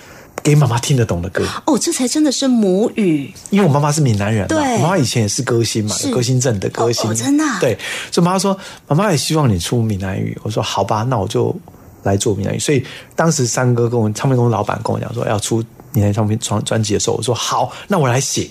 [0.42, 3.32] 给妈妈听得懂的歌，哦，这才真的是母语。
[3.50, 4.74] 因为我妈妈是闽南人嘛，对。
[4.74, 7.58] 我妈妈以前也是歌星嘛，有歌星证的歌星，哦哦真的啊。
[7.60, 7.76] 对，
[8.12, 8.56] 所以妈妈说，
[8.86, 10.38] 妈妈也希望你出闽南语。
[10.44, 11.54] 我说好吧，那我就
[12.02, 12.58] 来做闽南语。
[12.58, 12.84] 所以
[13.16, 18.48] 当时三哥跟我唱片公司老板跟我讲说要出闽南语唱片专专辑的时候，我说好，那我来写。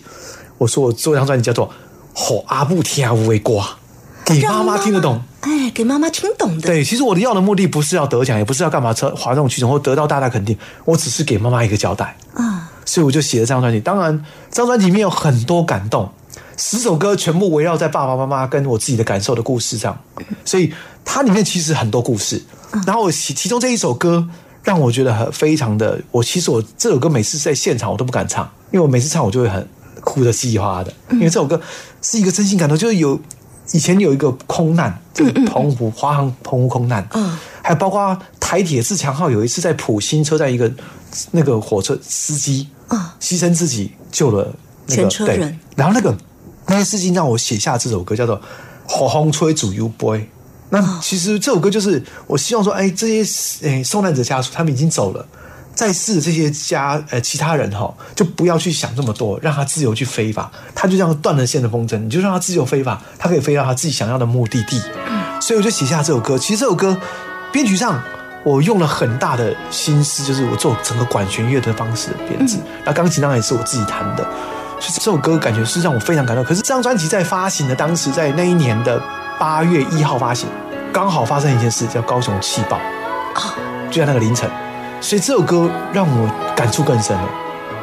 [0.58, 1.68] 我说我做一张专辑叫做
[2.14, 3.64] 《吼阿布听无为瓜》，
[4.26, 5.22] 给妈妈听得懂。
[5.42, 6.68] 哎，给妈妈听懂的。
[6.68, 12.18] 对，其实我的要的目的不是要得奖，也不是要干嘛车哗众取宠或得到大家肯定，我只是给妈妈一个交代。
[12.34, 13.80] 啊，所以我就写了这张专辑。
[13.80, 16.12] 当然，这张专辑里面有很多感动，
[16.58, 19.98] 十首歌全部围绕在爸爸妈妈跟我自己的感受的故事上，
[20.44, 20.74] 所以
[21.06, 22.44] 它里面其实很多故事。
[22.86, 24.28] 然后我其其中这一首歌
[24.64, 29.66] 让我觉得很非常的，我其实我这首歌每次在现场我都不敢唱，因为我每次唱我就会很
[30.02, 31.62] 哭的稀里哗啦的，因为这首歌
[32.02, 33.18] 是一个真心感动，就是有。
[33.74, 40.72] 以前有一个空难，就是澎湖华航澎湖空难，嗯，还有包括台铁自强号有一次在普新车站一个
[41.32, 42.98] 那个火车司机，嗯。
[43.20, 45.40] 牺牲自己救了那个全车人。
[45.42, 46.18] 对，然后那个
[46.68, 48.38] 那些事情让我写下这首歌，叫做
[48.88, 50.20] 《火风吹主 U boy》。
[50.70, 55.26] 那哦其实这首歌就是我希望说，哎，这些哎受难者家属他们已经走了，
[55.74, 60.52] 在世的这些家呃其他人哈，就不要去想这么多，让他自由去飞吧。
[60.76, 64.82] 他就这样断了线的风筝，你就让他自由飞吧，他可以飞到他自己想要的目的地。
[65.40, 66.38] 所以我就写下这首歌。
[66.38, 66.98] 其实这首歌
[67.54, 68.04] 编曲上
[68.44, 74.28] 我用了很大的心思，就是我做整个管弦乐的方式的编制，那钢琴当然也是我自己弹的。
[74.80, 76.46] 所以这首歌感觉是让我非常感动。
[76.46, 79.02] 可是这张专辑在发行的当时，在那一年的
[79.40, 80.48] 八月一号发行，
[80.94, 82.80] 刚好发生一件事，叫高雄气爆，
[83.90, 84.50] 就在那个凌晨。
[85.02, 87.30] 所以这首歌让我感触更深了。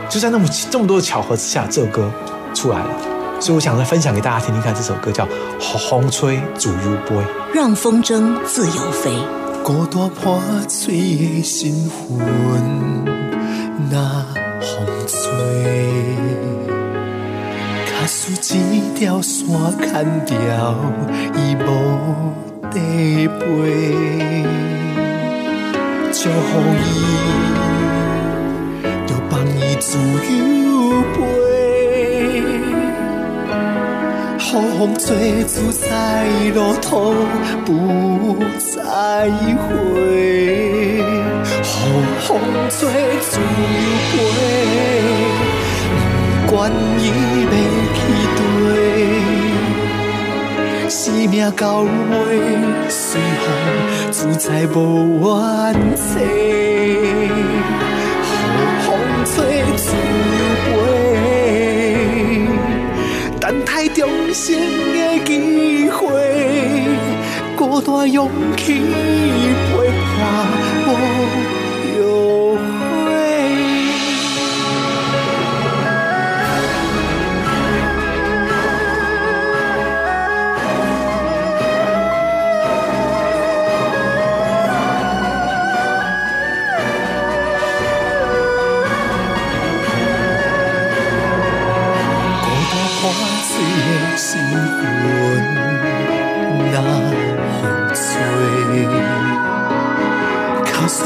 [0.09, 2.11] 就在那么这么多的巧合之下，这首歌
[2.55, 2.89] 出来了。
[3.41, 5.27] 所以我想再分享给大家听听看，这首歌叫
[5.91, 6.77] 《风吹自由
[7.07, 7.17] 飞》。
[7.53, 9.11] 让风筝自由飞。
[9.65, 13.13] 孤单破碎的心魂，
[18.95, 19.47] 条线
[19.81, 20.37] 牵掉，
[21.35, 21.67] 伊无
[22.71, 22.79] 地
[23.27, 23.43] 陪，
[26.13, 26.87] 祝福伊，
[29.05, 31.17] 就放伊自由飞。
[34.39, 35.89] 好风吹自在
[36.55, 37.15] 路途
[37.65, 37.69] 不
[38.59, 38.81] 再
[39.65, 41.03] 回，
[41.63, 41.69] 好
[42.21, 42.31] 风
[42.71, 42.79] 吹
[43.21, 43.42] 自由
[44.11, 44.15] 飞，
[46.47, 46.71] 不管
[47.01, 47.03] 伊
[47.45, 47.51] 要
[51.27, 51.88] 命到尾
[52.88, 53.46] 随风
[54.10, 54.77] 自在无
[55.20, 55.25] 怨
[55.96, 56.20] 嗟，
[58.20, 58.22] 好
[58.83, 58.88] 风
[59.25, 59.35] 吹
[59.77, 60.72] 自由飞。
[63.40, 63.98] 等待重
[64.33, 64.44] 生
[64.92, 66.02] 的机会，
[67.56, 70.22] 孤单勇气陪伴
[70.87, 70.88] 我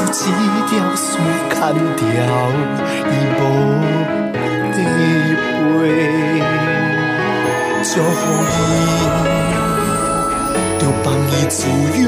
[0.09, 0.33] 卡输一
[0.67, 1.55] 条线牵
[1.95, 2.03] 条，
[3.05, 3.39] 伊无
[4.73, 4.77] 地
[5.45, 5.77] 陪，
[7.83, 8.51] 祝福伊，
[10.79, 11.57] 就放伊自
[12.01, 12.03] 由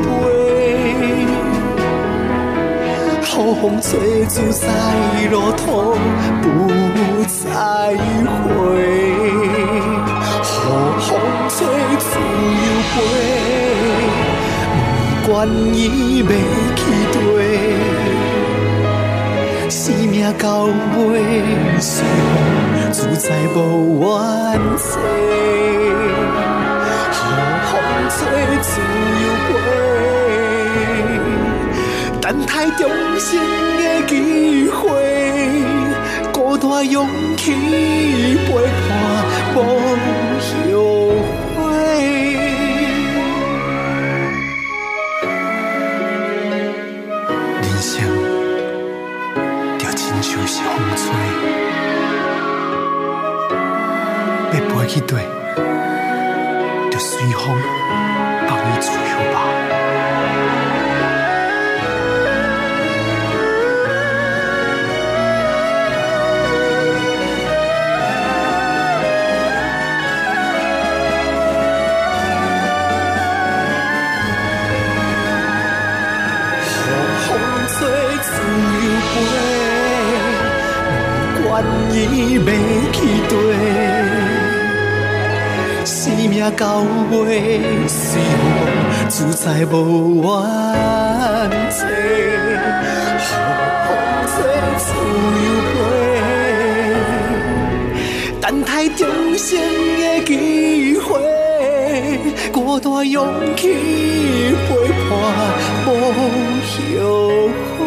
[0.00, 0.06] 飞。
[3.24, 3.26] 好
[3.60, 3.90] 风吹，
[4.26, 4.62] 自在
[5.32, 5.66] 路途
[6.40, 6.46] 不
[7.26, 7.42] 再
[8.44, 8.46] 回。
[10.40, 10.46] 好
[11.00, 11.10] 风
[11.48, 11.66] 吹，
[11.98, 12.96] 自由飞，
[15.24, 15.36] 不管
[15.74, 15.78] 伊
[16.20, 16.24] 要
[16.76, 16.80] 去
[20.18, 20.70] 命到尾，
[21.78, 23.56] 随风自在无
[24.00, 24.98] 怨嗟。
[27.12, 27.16] 好
[27.70, 27.78] 风
[28.10, 28.18] 吹，
[28.60, 28.68] 自
[29.22, 29.54] 由飞。
[32.20, 32.80] 等待重
[33.20, 33.28] 生
[33.78, 34.12] 的机
[34.70, 34.82] 会，
[36.32, 37.06] 孤单勇
[37.36, 37.52] 气
[38.44, 38.48] 陪
[38.88, 38.90] 看
[39.54, 39.56] 无后
[54.98, 55.22] 去对，
[56.90, 57.56] 就随风
[86.58, 86.82] 到
[87.12, 90.28] 尾，随风自在无怨
[91.70, 91.86] 嗟。
[93.86, 93.88] 风
[94.26, 94.34] 吹
[94.76, 94.90] 自
[95.44, 95.76] 由飞，
[98.40, 99.06] 等待重
[99.38, 99.46] 生
[100.00, 101.08] 的机会，
[102.50, 103.24] 孤单勇
[103.56, 103.62] 气
[104.66, 104.74] 陪
[105.08, 105.10] 伴
[105.86, 107.48] 无后
[107.78, 107.80] 悔。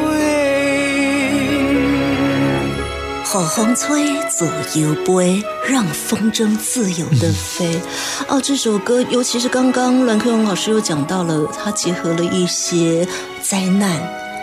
[3.25, 4.47] 好风吹，自
[4.79, 7.79] 由飞，让风筝自由的飞。
[8.27, 13.07] 哦，这首歌，尤其是刚刚栾克荣老师又讲到了，他结合了一些
[13.41, 13.97] 灾难，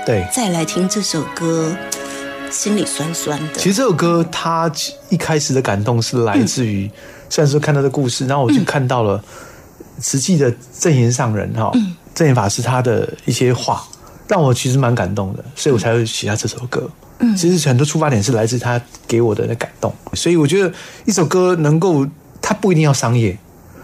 [0.07, 1.77] 对，再来听这首歌，
[2.51, 3.53] 心里酸酸的。
[3.59, 4.73] 其实这首歌它
[5.11, 6.91] 一开始的感动是来自于，
[7.29, 9.23] 虽然说看到的故事，然后我就看到了
[10.01, 11.71] 实际的正言上人哈，
[12.15, 13.87] 正言法师他的一些话，
[14.27, 16.89] 让我其实蛮感动的，所以我才会写下这首歌。
[16.89, 20.73] 嗯，其实很多出发点是来自他给我的那感动，所以我觉得
[21.05, 22.07] 一首歌能够，
[22.41, 23.37] 它不一定要商业，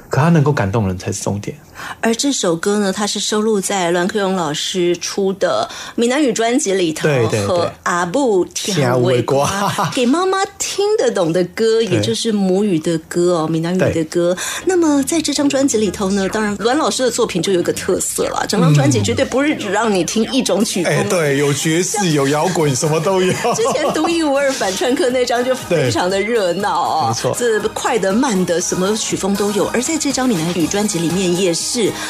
[0.08, 1.56] 可它能够感动人才是重点。
[2.00, 14.36] 而这首歌呢，它是收录在栾克荣老师出的闽南语专辑里头，对对对和阿布天为瓜 给妈妈听得懂的歌，也就是母语的歌哦，闽南语的歌。
[14.64, 20.92] 那么在这张专辑里头呢，当然栾老师的作品就有一个特色了，整张专辑绝对不是只让你听一种曲风。
[20.92, 23.32] 哎，对，有爵士，有摇滚，什么都有。
[23.54, 29.66] 之前独一无二反串客那张就 非常的热闹哦，没错这快的慢的什么曲风都有。
[29.68, 31.63] 而在这张闽南语专辑里面也是，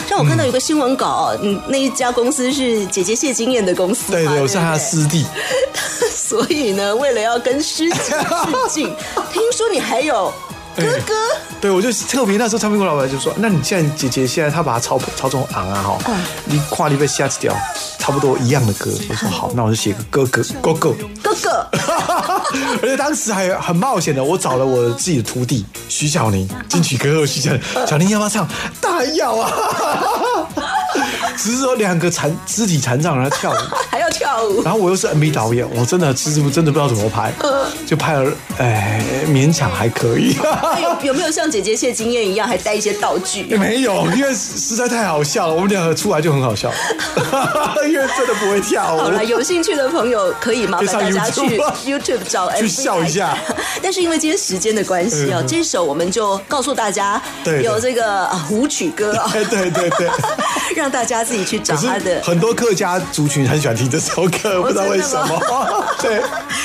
[0.09, 5.25] 让我看到有个新闻稿，嗯，那一家公司是姐姐谢金燕的公司，对对，我是她的师弟。
[6.15, 8.87] 所以呢，为了要跟师姐致敬，
[9.33, 10.33] 听说你还有
[10.77, 11.15] 哥哥。
[11.61, 16.15] 对，我就特别那时候唱片公司老板就说：“那你现在姐姐现在她把它操操纵昂啊哈，嗯
[16.45, 17.57] 你跨你被下几条
[17.99, 20.95] 差不多一样的歌。”我说好，那我就写个哥哥哥哥。
[21.23, 21.67] 哥哥，
[22.83, 28.47] 而且当时还很冒险的，我找了我自己的徒弟徐小宁，金曲歌后徐小宁，小宁要不要唱？
[28.79, 29.51] 当然要啊！
[31.39, 33.57] 只是说两个残肢体残障，然后跳舞。
[33.91, 34.63] 还要跳舞。
[34.63, 37.33] 然后我又是 MV 导演，我真的其实真的不知道怎么拍，
[37.87, 40.37] 就拍了，哎，勉强还可以。
[40.83, 43.45] 有有没有像姐姐谢金燕一样，还带一些道具？
[43.57, 46.73] 没有，因为实在太好笑了，我们两个出来就很好笑，
[47.87, 48.99] 因为真的不会跳舞。
[48.99, 53.37] 好了，有兴趣的朋友可以麻烦大家去 YouTube 找 MV 去笑一下。
[53.83, 60.09] 但是因为今天时间的关系哦，嗯这首我们就告诉大家对对有这个啊舞曲歌哦，哎，对对对。
[60.75, 65.41] 让大家自己去找他的，很多客家族群很喜欢听这首歌，不知道为什么。
[66.03, 66.23] 对，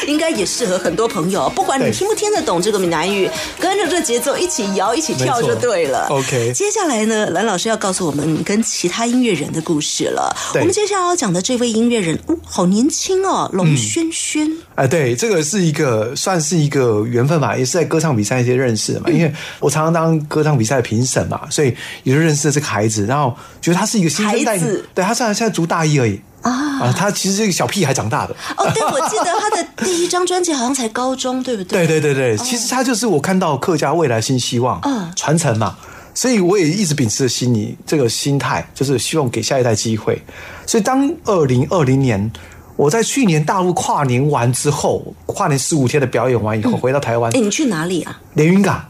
[0.07, 1.49] 应该也适合很多朋友。
[1.55, 3.29] 不管你对听不听得懂这个闽南语，
[3.59, 6.07] 跟着这节奏一起摇、一起跳就对了。
[6.09, 10.35] OK 接下来呢，蓝老师要告诉我们跟其他音乐人的故事了。
[10.55, 14.51] 我们接下来要讲的这位音乐人，哦，好年轻哦，龙轩轩。
[14.75, 19.09] 哎，对，这个是一个算是一个缘分吧，也是在歌唱比赛一些认识的嘛。
[19.09, 28.33] 因为我常常当歌唱比赛的评审嘛，所以也就认识了这个孩子，然后觉得他是一个新生代对他现在现在读大一而已，啊，他其实是一个小屁孩长大的。
[28.57, 31.85] 哦，对，我记得他的第一张专辑好像才高中，对不对？
[31.85, 35.75] 对对对对，其实他就是我看到客家未来新希望，嗯传承嘛，
[36.13, 40.21] 所以我也一直秉持着心理这个心态，就是希望给下一代机会。
[40.65, 42.31] 所以当二零二零年
[42.77, 48.17] 我在去年大陆跨年完之后，跨年十五天的表演完以后，回到台湾哎，，你去哪里啊？
[48.35, 48.81] 连云港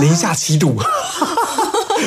[0.00, 0.76] 零下七度，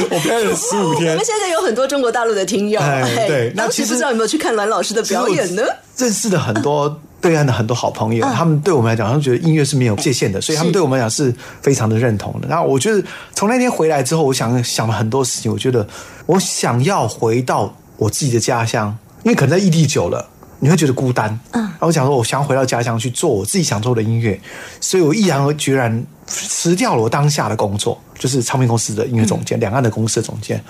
[0.10, 1.26] 我表演了十五天我们。
[1.26, 2.80] 现在有很多中国大陆的听友，
[3.28, 5.64] 对那其实不知道有没有去看栾老师的表演呢？
[5.98, 12.48] 认识的很多对岸的很多好朋友，他们对我们来讲，他们觉得音乐是没有界限的，所以他们对我们来讲是非常的认同的。
[12.48, 15.88] 然后我觉得从那天回来之后，我想想了很多事情，我觉得
[16.26, 20.30] 我想要回到我自己的家乡，因为可能在异地久了。
[20.60, 24.40] 你会觉得孤单，嗯，然后我想说，我想要回到家乡去做我自己想做的音乐，
[24.80, 30.64] 所以我毅然而决然辞掉了我当下的工作，就是唱片公司的音乐总监，两岸的公司的总监，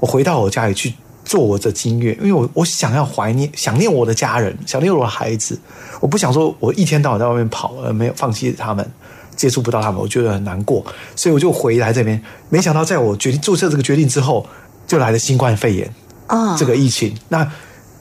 [0.00, 0.92] 我回到我家里去
[1.24, 5.58] 做我的音乐，因为我我想要怀念、想念我的家人，想念我的孩子，
[6.00, 8.88] 我不想说我一天到晚在外面跑，而没有放弃他们，
[9.36, 10.84] 接触不到他们，我觉得很难过，
[11.16, 12.22] 所以我就回来这边。
[12.48, 14.46] 没想到在我决定注册这个决定之后，
[14.86, 15.94] 就来了新冠肺炎
[16.26, 17.16] 啊这个疫情。
[17.28, 17.50] 那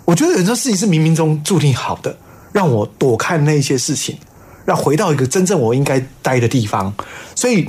[0.06, 2.16] 我觉得有很多事情是冥冥中注定好的，
[2.52, 4.18] 让我躲开那一些事情，
[4.66, 6.94] 让回到一个真正我应该待的地方。
[7.36, 7.68] 所以，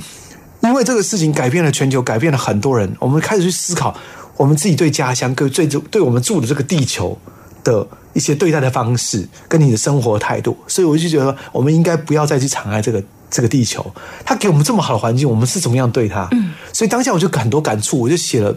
[0.61, 3.95] 因为这个事情改变了全球，改变了很多人，我们开始去思考
[4.37, 7.17] 我们自己对家乡、对最对我们住的这个地球
[7.63, 10.57] 的一些对待的方式，跟你的生活态度。
[10.67, 13.03] 所以，我就觉得我们应该不要再去残害这个。
[13.27, 13.85] 这个地球，
[14.23, 16.25] 它给我们这么好的环境，我们是怎么样对它？
[16.31, 18.55] 嗯，所以当下我就很多感触，我就写了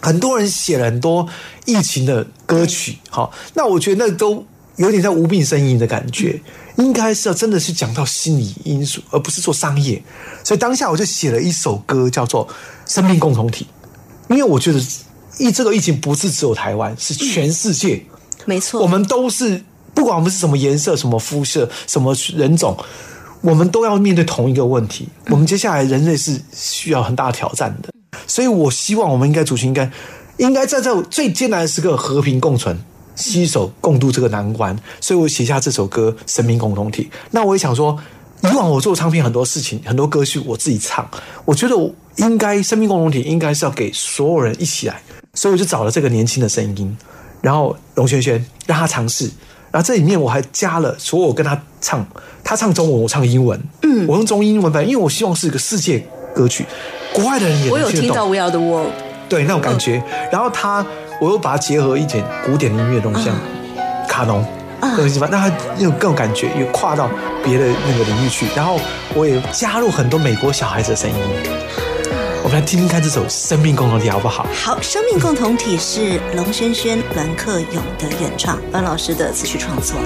[0.00, 1.28] 很多人写了很多
[1.66, 4.46] 疫情的歌曲，好，那我觉得那都
[4.76, 6.40] 有点像无病呻吟的感觉，
[6.78, 10.02] 应该是要真的是讲到心理因素，而不是做商业。
[10.44, 12.46] 所以当下我就写了一首歌，叫做
[12.86, 13.66] 《生命共同体》，
[14.32, 14.78] 因为我觉得
[15.38, 18.00] 疫这个疫情不是只有台湾，是全世界，
[18.46, 19.62] 没错，我们都是
[19.92, 22.76] 不管我们是什么颜色、什么肤色、什么人种，
[23.40, 25.08] 我们都要面对同一个问题。
[25.26, 27.92] 我们接下来人类是需要很大的挑战的，
[28.26, 29.90] 所以我希望我们应该族群应该
[30.36, 32.78] 应该在这最艰难的时刻和平共存。
[33.18, 37.10] 携手共度这个难关，所以我写下这首歌《生命共同体》。
[37.32, 37.98] 那我也想说，
[38.42, 41.06] 以往我做唱片很多事情，很多歌曲我自己唱，
[41.44, 45.02] 我觉得我应该生命共同体应该是要给所有人一起来，
[45.34, 46.96] 所以我就找了这个年轻的声音，
[47.42, 49.28] 然后龙轩轩让他尝试，
[49.72, 52.06] 然后这里面我还加了所有跟他唱，
[52.44, 56.64] 他唱中文，我唱英文，嗯，我用中英文版，因为我希望是一个世界歌曲，
[57.12, 58.14] 国外的人也我有能听得懂。
[58.14, 58.92] 听到《We Are the World》，
[59.28, 60.02] 对那种感觉。
[60.30, 60.86] 然后他，
[61.20, 63.34] 我又把它结合一点古典音乐的东西，像
[64.08, 64.44] 卡农。
[64.96, 67.10] 东西吧，让他有更有感觉，又跨到
[67.42, 68.46] 别的那个领域去。
[68.54, 68.78] 然后
[69.12, 71.16] 我也加入很多美国小孩子的声音，
[72.44, 74.46] 我们来听听看这首《生命共同体》好不好？
[74.54, 79.96] 好，生命共同体是龙轩轩、栾克勇的原创，栾老师的词曲创作。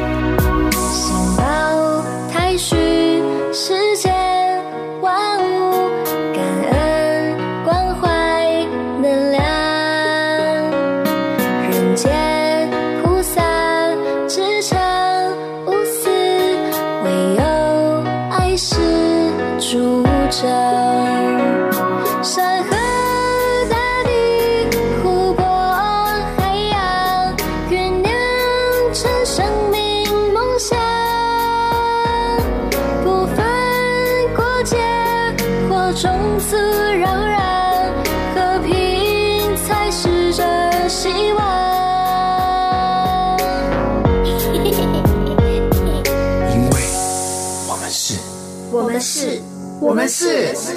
[0.80, 2.02] 心抱
[2.32, 4.11] 太虚，世界
[50.02, 50.71] 们是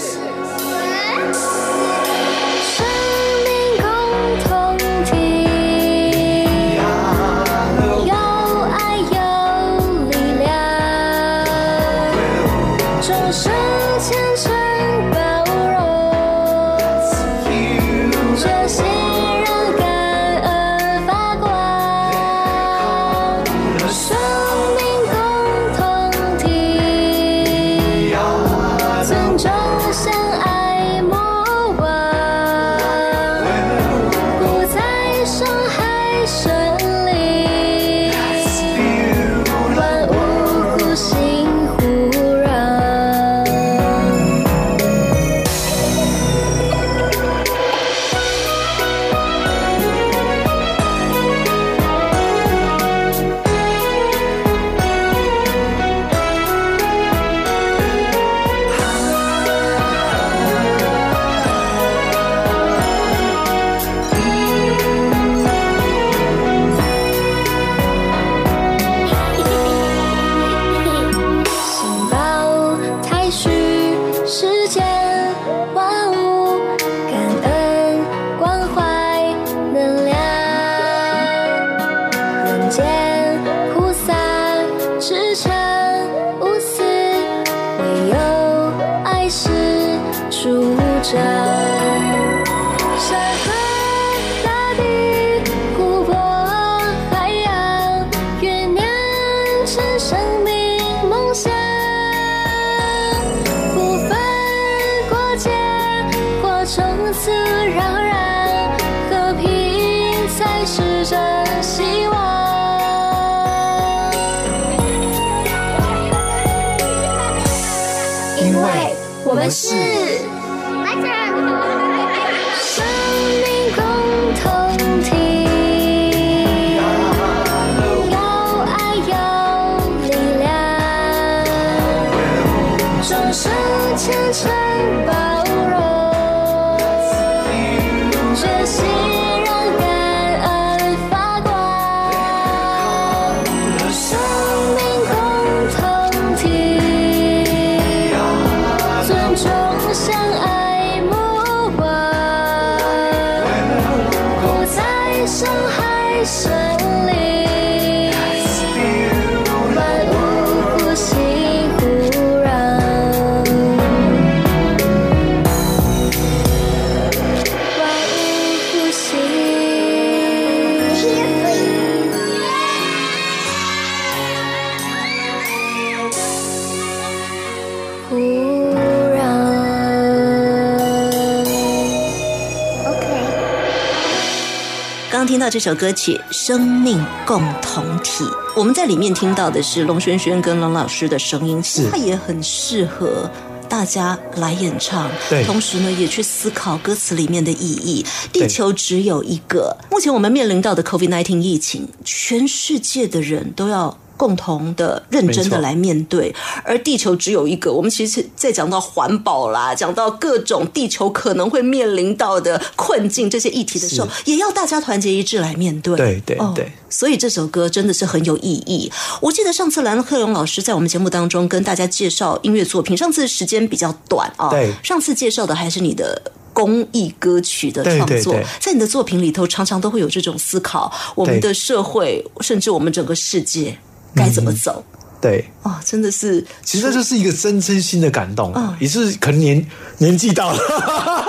[185.25, 188.23] 刚听到这首歌曲《生命共同体》，
[188.55, 193.27] 我们在里面听到的是龙轩轩跟龙老师的声音，其实是它也很适合。
[193.67, 198.05] 大家来演唱，对同时呢，也去思考歌词里面的意义。
[198.31, 207.71] 地球只有一个，目前我们面临到的 COVID-19 疫情，全世界的人都要共同的、认真的来面对，而地球只有一个。
[207.71, 215.97] 我们其实，在讲到环保啦，讲到各种地球可能会面临到的困境这些议题的时候，也要大家团结一致来面对。
[215.97, 218.89] 对对哦对所以这首歌真的是很有意义。
[219.21, 224.49] 我记得上次兰克勇老师在我们节目当中跟大家介绍音乐作品，上次时间比较短啊。
[224.49, 226.31] 对上次介绍的还是你的。
[226.55, 233.77] 公益歌曲的创作，对对对在你的作品里头，常常都会有这种思考：我们的社会，甚至我们整个世界
[234.15, 234.83] 该怎么走？
[235.21, 239.65] 对，哦，真的是，其实这就是一个真真心的感动也是可能年
[239.97, 240.59] 年纪到了，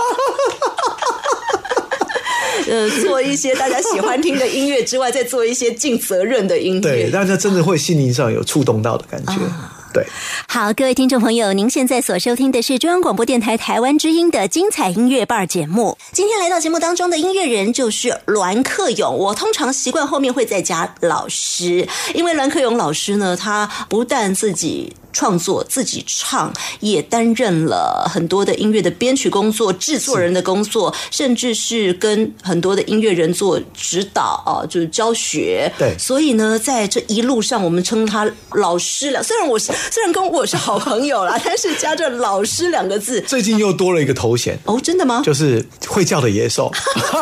[2.68, 6.80] 呃，做一些大家喜欢听的音乐之外，再做一些尽责任的音乐。
[6.80, 7.10] 对，乐。
[7.10, 10.06] 大家真的会心灵上有触动到的感觉，啊对。
[10.48, 15.96] 好，各位听众朋友，您现在所收听的是中央广播电台台湾之音的精彩音乐伴节目。
[16.12, 19.16] 今天来到节目当中的音乐人就是栾克勇。
[19.16, 35.72] 我通常习惯后面会再加老师，因为栾克勇老师呢，他不但自己创作、自己唱，也担任了很多的音乐的编曲工作、制作人的工作，甚至是跟很多的音乐人做指导啊，就是教学。
[35.78, 39.22] 对所以呢，在这一路上，我们称他老师了。
[39.22, 45.22] 虽然我是虽然跟我是好朋友啦， 但是加着“老师”两个字，最近又多了一个头衔，哦，真的吗？
[45.24, 46.70] 就是会叫的野兽，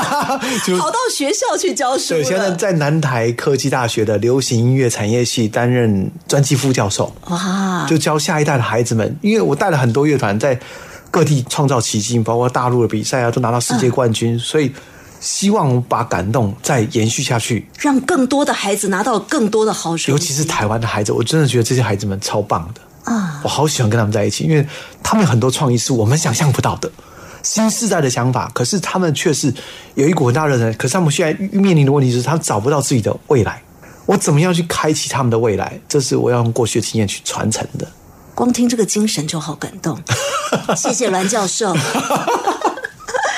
[0.66, 2.20] 就跑到学校去教书了。
[2.20, 9.16] 对，现在在南台科技大学的流行音乐产业系担任专辑副教授，哇，就教下一代的孩子们。
[9.20, 10.58] 因为我带了很多乐团在
[11.10, 14.72] 各地创造奇迹，包括大陆的比赛啊，都拿到世界冠军，所以
[15.24, 17.66] 希望把感动再延续下去。
[17.78, 23.40] 让更多的孩子拿到更多的好成绩，尤其是台湾的孩子，我真的觉得这些孩子们超棒的啊！
[23.42, 24.66] 我好喜欢跟他们在一起，因为
[25.02, 26.90] 他们有很多创意是我们想象不到的。
[27.42, 29.52] 新时代的想法，可是他们却是
[29.94, 33.62] 有一股很大的人，可是他们现在面临的问题是，他们找不到自己的未来。
[34.04, 35.80] 我怎么样去开启他们的未来？
[35.88, 37.88] 这是我要用过去的经验去传承的。
[38.34, 39.98] 光听这个精神就好感动。
[40.76, 41.74] 谢谢栾教授。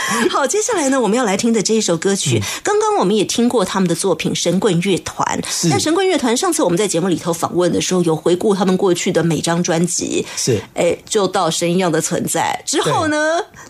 [0.31, 5.39] 好，接下来呢，我们要来听的这一首歌曲，刚刚我们也听过他们的作品《神棍乐团》。
[5.49, 5.69] 是。
[5.69, 10.61] 那神棍乐团上次我们在节目里头访问的时候，有回顾他们过去的每张专辑，是。
[10.75, 12.63] 哎，就到神一样的存在。
[12.65, 13.17] 之后呢，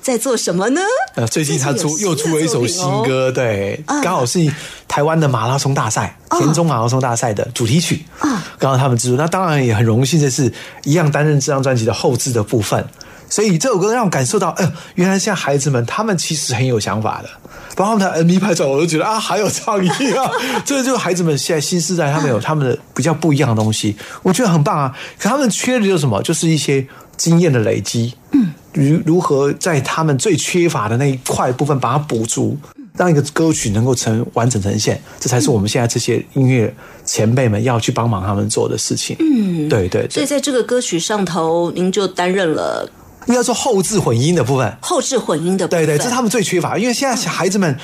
[0.00, 0.80] 在做什么呢？
[1.14, 4.00] 呃，最近他出又出了一首新歌，对，啊。
[4.02, 4.38] 刚好是
[4.86, 8.04] 台湾的马拉松大赛，田中马拉松大赛的主题曲。
[8.18, 10.52] 啊，刚好他们制作，那当然也很荣幸的是，
[10.84, 12.86] 一样担任这张专辑的后置的部分。
[13.28, 17.28] 所以这首歌让我感受到，呃，原来现在孩子们他们其实很有想法的，
[17.74, 20.30] 包括他们的 MV 拍照，我都觉得啊，好有创意啊！
[20.64, 24.96] 这就是孩子们现在新时代，他们有他们的比较不一样的东西，我觉得很棒啊。
[25.18, 26.22] 可他们缺的就是什么？
[26.22, 32.56] 就是一些经验的累积，嗯，如如何在他们最缺乏的那一块部分把它补足，
[32.96, 36.72] 让一个歌曲能够成完整呈现，这才是我们现在这些音乐
[37.04, 39.16] 前辈们要去帮忙他们做的事情。
[39.18, 42.88] 嗯，对对对，所以在这个歌曲上头，您就担任了
[43.26, 45.84] 应该说后置混音的部分，后置混音的部分。
[45.84, 47.76] 对对，这是他们最缺乏，因为现在小孩子们。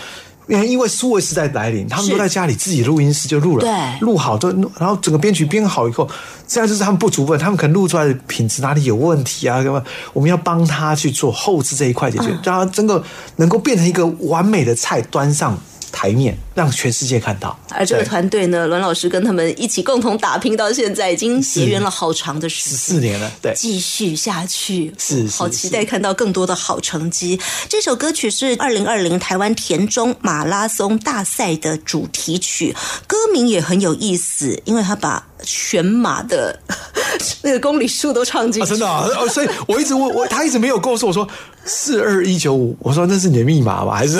[0.49, 6.07] 因为因为数位时代来临，他们都在家里自己录音室就录了，对录好都，然后整个编曲编好以后，
[6.49, 9.63] 这样就是他们不足分，他们可能录出来的品质哪里有问题啊？
[9.63, 9.83] 干嘛？
[10.13, 13.03] 我们要帮他去做后置这一块解决，嗯让他整个
[13.37, 15.57] 能够变成一个完美的菜端上
[15.93, 17.57] 台面，让全世界看到。
[17.71, 22.79] 而这个团队呢，栾老师跟他们一起共同打拼到现在，已经结缘了好长的时十间。
[22.79, 27.39] 四年了，对，继续下去，是是好期待看到更多的好成绩。
[27.69, 32.75] 这首歌曲是二零二零台湾田中马拉松大赛的主题曲，
[33.07, 36.59] 歌名也很有意思，因为他把全马的
[37.43, 38.71] 那个公里数都唱进啊，去。
[38.71, 41.29] 真的、所以我一直问我，他一直没有告诉我说
[41.65, 43.95] 四二一九五，我说那是你的密码吧？
[43.95, 44.19] 还是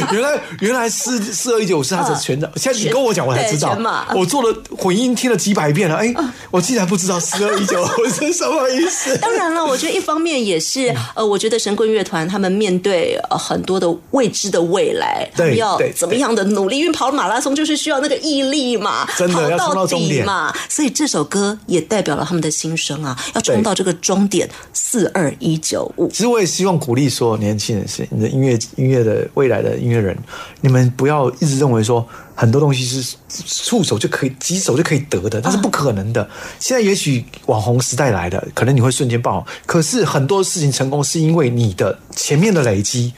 [0.12, 2.50] 原来原来四四二一九五是他的全的？
[2.56, 3.76] 现在你跟我讲，我才知道。
[4.14, 6.14] 我做了混音听了几百遍了，哎，
[6.50, 9.16] 我竟然不知道四二一九五 是什么意思。
[9.18, 16.78] 当然了，我觉得一方面也是，呃，我觉得神棍乐团他们面对呃很多的未知的未来，对对怎么样的努力？
[16.78, 20.54] 因为跑马拉松就是需要那个毅力嘛，跑真的要冲到终底点嘛。
[20.68, 26.08] 所以这首歌也代表了他们的心声啊，要冲到这个终点四二一九五。
[26.08, 30.16] 其实我也希望鼓励所有年轻人，是你的音乐音乐的未来的音乐人，
[30.60, 33.16] 你们不要一直认为说很多东西是
[33.46, 36.28] 触手就可以、几手就可以得的，那是不可能的。
[36.58, 43.12] 现在也许网红时代来了，可能你会瞬间爆红，可是很多事情成功是因为你的前面的累积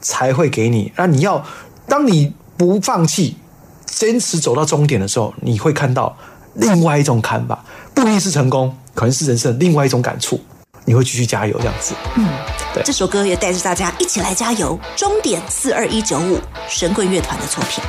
[0.00, 0.92] 才会给你。
[0.96, 1.44] 那你要
[1.88, 3.36] 当你不放弃、
[3.84, 6.16] 坚持走到终点的时候，你会看到
[6.54, 10.40] 另外一种看法，不一定是成功，可能是人生的另外一种感触。
[10.88, 11.94] 你会继续加油，这样子。
[12.14, 12.28] 嗯
[12.72, 17.82] 对这首歌也带着大家一起来加油，终点四二一九五，神棍乐团的作品。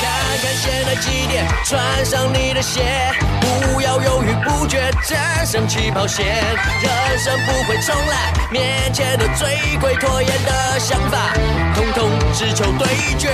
[0.00, 3.12] 看看现在几点，穿上你的鞋，
[3.60, 6.24] 不要犹豫不决，战胜起跑线。
[6.26, 11.32] 人生不会重来，面前的最贵拖延的想法，
[11.74, 12.86] 统统只求对
[13.18, 13.28] 决。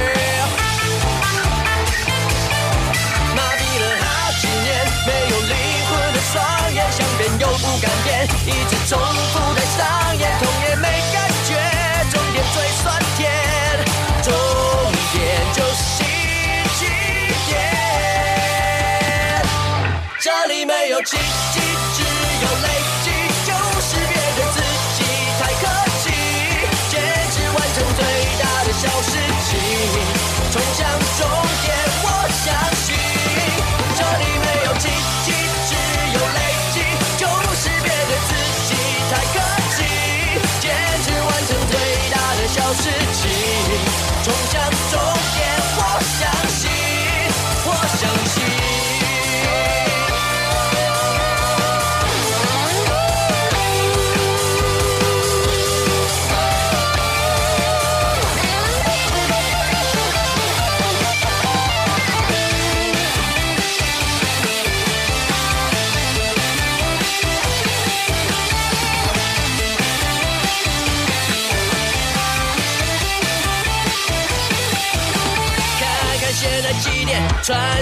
[3.37, 5.55] 麻痹了好几年，没有灵
[5.89, 11.51] 魂的双眼，想变又不敢变，一直重复在上演，痛也没感觉，
[12.11, 13.04] 终点最酸
[21.05, 21.61] 奇迹，
[21.93, 22.69] 只有泪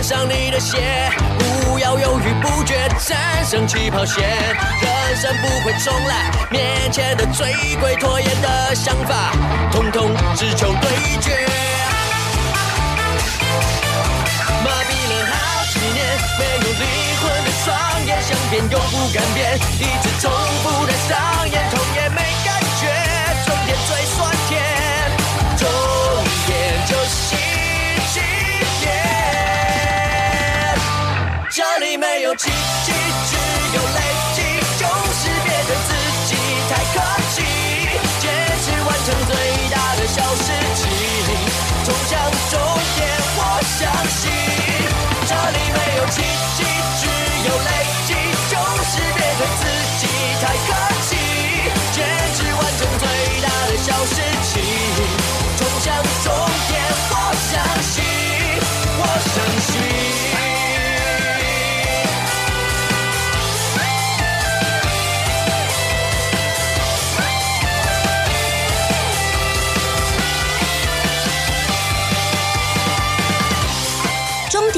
[0.02, 0.78] 上你的鞋，
[1.38, 4.28] 不要犹豫不决，战胜起跑线。
[4.80, 9.30] 人生不会重来，面前的最贵拖延的想法，
[9.70, 10.90] 统统只求对
[11.20, 11.46] 决。
[14.64, 16.04] 麻痹了好几年，
[16.36, 16.84] 没有灵
[17.22, 20.32] 魂的双眼，想变又不敢变，一直重
[20.64, 21.41] 复的上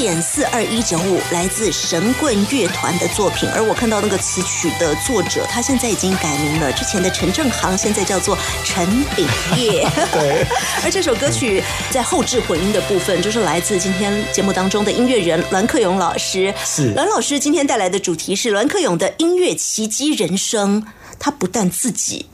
[0.04, 3.48] 点四二一九五，来自神棍乐团的作品。
[3.54, 8.86] 而我看到那个词曲的作者，他现在已经改名了，之前的陈正航现在叫做陈
[9.16, 9.26] 炳
[9.56, 9.88] 业。
[10.12, 10.44] 对，
[10.84, 16.52] 而这首歌曲在后置混音的部分，就是来自今天节目当中的音乐人栾克勇老师。
[16.66, 20.84] 是栾老师今天带来的主题是栾克勇的音乐奇迹人生。
[21.24, 22.26] 他不但自己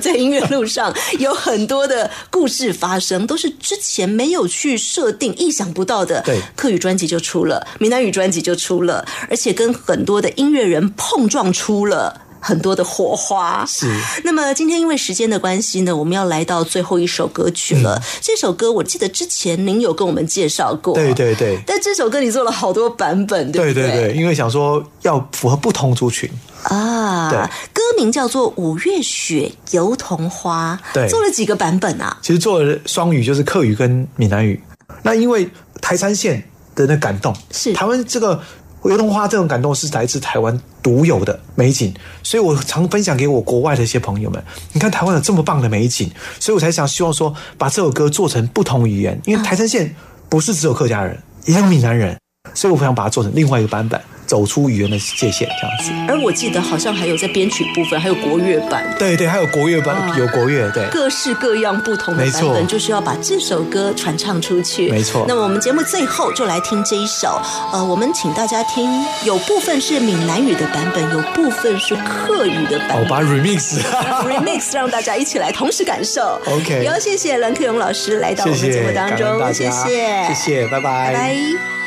[0.00, 6.22] 在音乐路上有很多的故事发生，都是之前没有去设定、意想不到的。
[6.22, 12.22] 对客语专辑就出了，闽南语专辑就出了，而且跟很多的音乐人碰撞出了。
[12.40, 13.64] 很多的火花。
[13.66, 13.86] 是。
[14.24, 17.94] 那么今天因为时间的关系呢，我们要来到最后一首歌曲了。
[17.96, 18.02] 嗯。
[18.20, 21.58] 这首歌我记得之前您有跟我们介绍过，对对对。
[21.66, 23.86] 但这首歌你做了好多版本，对不对？
[23.86, 26.28] 对对对，因为想说要符合不同族群，
[26.64, 27.38] 啊，对。
[27.72, 31.08] 歌名叫做《五月雪油桐花》，对。
[31.08, 32.16] 做了几个版本啊？
[32.22, 34.60] 其实做了双语，就是客语跟闽南语。
[35.02, 35.48] 那因为
[35.80, 36.42] 台山县
[36.74, 37.72] 的那感动，是。
[37.72, 38.40] 台湾这个
[38.88, 44.42] 油桐花这种感动是来自台湾独有的美景，所以我常分享给我国外的一些朋友们。
[44.72, 49.94] 你看台湾有这么棒的美景，所以我才想希望说把这首歌做成不同语言，因为台山县
[50.30, 52.18] 不是只有客家人，也有闽南人，
[52.54, 54.00] 所以我想把它做成另外一个版本，
[54.30, 55.90] 走出语言的界限，这样子。
[56.08, 58.86] 而我记得好像还有在编曲部分，还有国乐版。
[58.96, 60.86] 对对，还有国乐版，啊有国乐，对。
[60.92, 64.88] 各式各样不同的版本，就是要把这首歌传唱出去。
[64.88, 68.88] 没错那么我们节目最后就来听这一首，呃，我们请大家听，
[69.24, 73.08] 有部分是闽南语的版本，有部分是客语的版哦，本。
[73.08, 76.40] 把它 remix，remix 让大家一起来同时感受。
[76.46, 81.79] OK 也要谢谢蓝克勇老师来到我谢们节目当中，谢谢，谢谢，拜拜拜。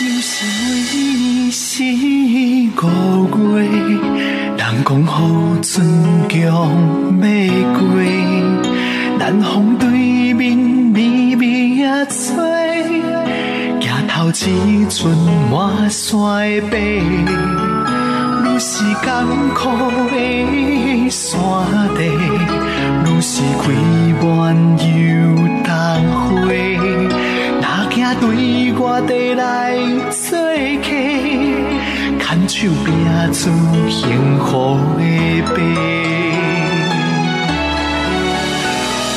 [0.00, 0.46] 有时
[0.94, 1.82] 为是
[2.80, 2.86] 五
[3.56, 3.66] 月，
[4.56, 5.26] 人讲好
[5.60, 5.74] 春
[6.28, 6.52] 江要
[7.74, 7.90] 过，
[9.18, 12.36] 南风对面微微啊吹，
[13.80, 15.10] 举头一阵
[15.50, 16.14] 满山
[16.70, 17.02] 背。
[18.44, 19.08] 愈是艰
[19.52, 19.68] 苦
[20.10, 21.28] 的山
[21.96, 22.04] 地，
[23.04, 23.64] 愈是开
[24.24, 24.86] 满又
[25.64, 25.68] 当
[26.14, 26.38] 花。
[27.60, 29.74] 若惊对我地来
[30.08, 30.38] 做
[30.86, 30.88] 客，
[32.22, 32.86] 牵手拼
[33.34, 33.50] 出
[33.90, 34.06] 幸
[34.38, 35.02] 福的
[35.52, 35.56] 背。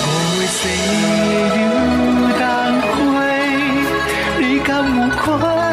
[0.02, 0.10] 五
[0.40, 0.60] 月西
[1.58, 1.64] 又
[2.42, 2.42] 当
[2.90, 2.92] 花，
[4.40, 5.22] 你敢有看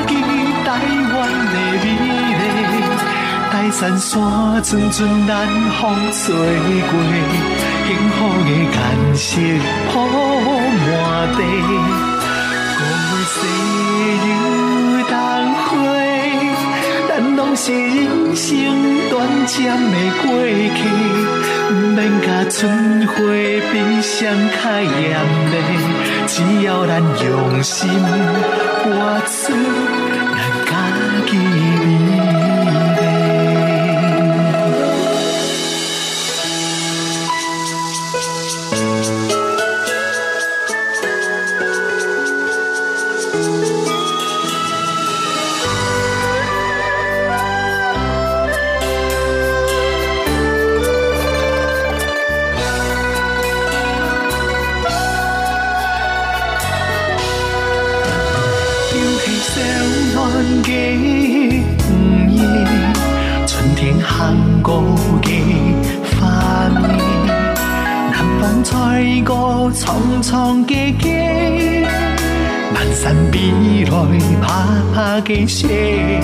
[0.06, 0.10] 见
[0.64, 0.68] 台
[1.14, 1.16] 湾
[1.48, 1.56] 的
[1.88, 1.88] 美
[2.68, 2.76] 丽？
[3.50, 4.12] 台山山
[4.62, 5.32] 阵阵南
[5.80, 5.82] 风
[6.12, 6.20] 吹
[6.90, 6.92] 过，
[7.86, 8.76] 幸福的颜
[9.16, 9.26] 色
[9.90, 9.92] 铺
[10.84, 10.92] 满
[11.38, 11.40] 地。
[17.60, 18.54] 是人生
[19.10, 19.56] 短暂
[19.90, 20.80] 的过去，
[21.72, 22.54] 毋免甲春
[23.04, 23.12] 花
[23.72, 25.02] 比谁较严
[25.50, 25.52] 厉，
[26.28, 26.32] 只
[26.62, 27.90] 要咱用心
[28.84, 28.86] 活
[29.26, 29.34] 出
[69.88, 71.88] 苍苍嘅街，
[72.74, 73.90] 漫山碧来
[74.42, 76.20] 爬爬嘅雪，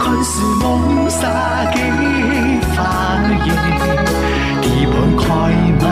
[0.00, 1.26] 看似梦洒
[1.72, 1.80] 的
[2.76, 3.50] 花叶，
[4.62, 5.24] 地盘开
[5.82, 5.84] 满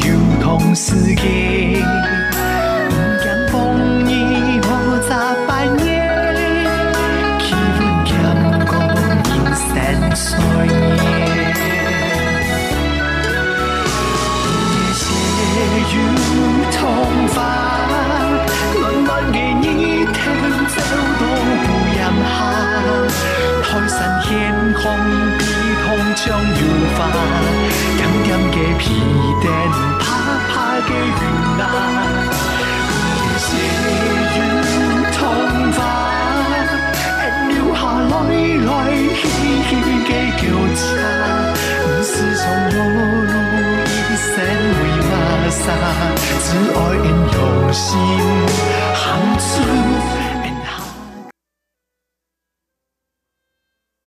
[0.00, 0.06] 油
[0.42, 1.67] 桐世界。
[23.78, 24.82] 台山天空
[25.38, 25.44] 比
[25.84, 26.62] 铜像油
[26.96, 26.98] 花，
[27.96, 28.82] 点点的皮
[29.40, 29.46] 电，
[30.00, 30.02] 啪
[30.50, 30.52] 啪
[30.82, 31.22] 嘅云
[31.62, 31.64] 啊。
[33.52, 33.54] 夜
[34.34, 34.36] 雨
[35.14, 35.16] 桐
[35.74, 35.78] 花，
[37.22, 38.12] 沿流下來
[38.66, 38.68] 來
[39.14, 39.22] 去
[39.68, 39.70] 去
[40.08, 40.42] 嘅腳
[40.74, 40.82] 叉，
[41.84, 42.76] 唔是從路
[43.26, 43.32] 路
[43.94, 44.34] 一生
[44.74, 45.10] 為馬
[45.52, 45.56] 沙，
[46.42, 47.86] 只愛人用心
[48.92, 48.98] 行
[49.38, 49.46] 出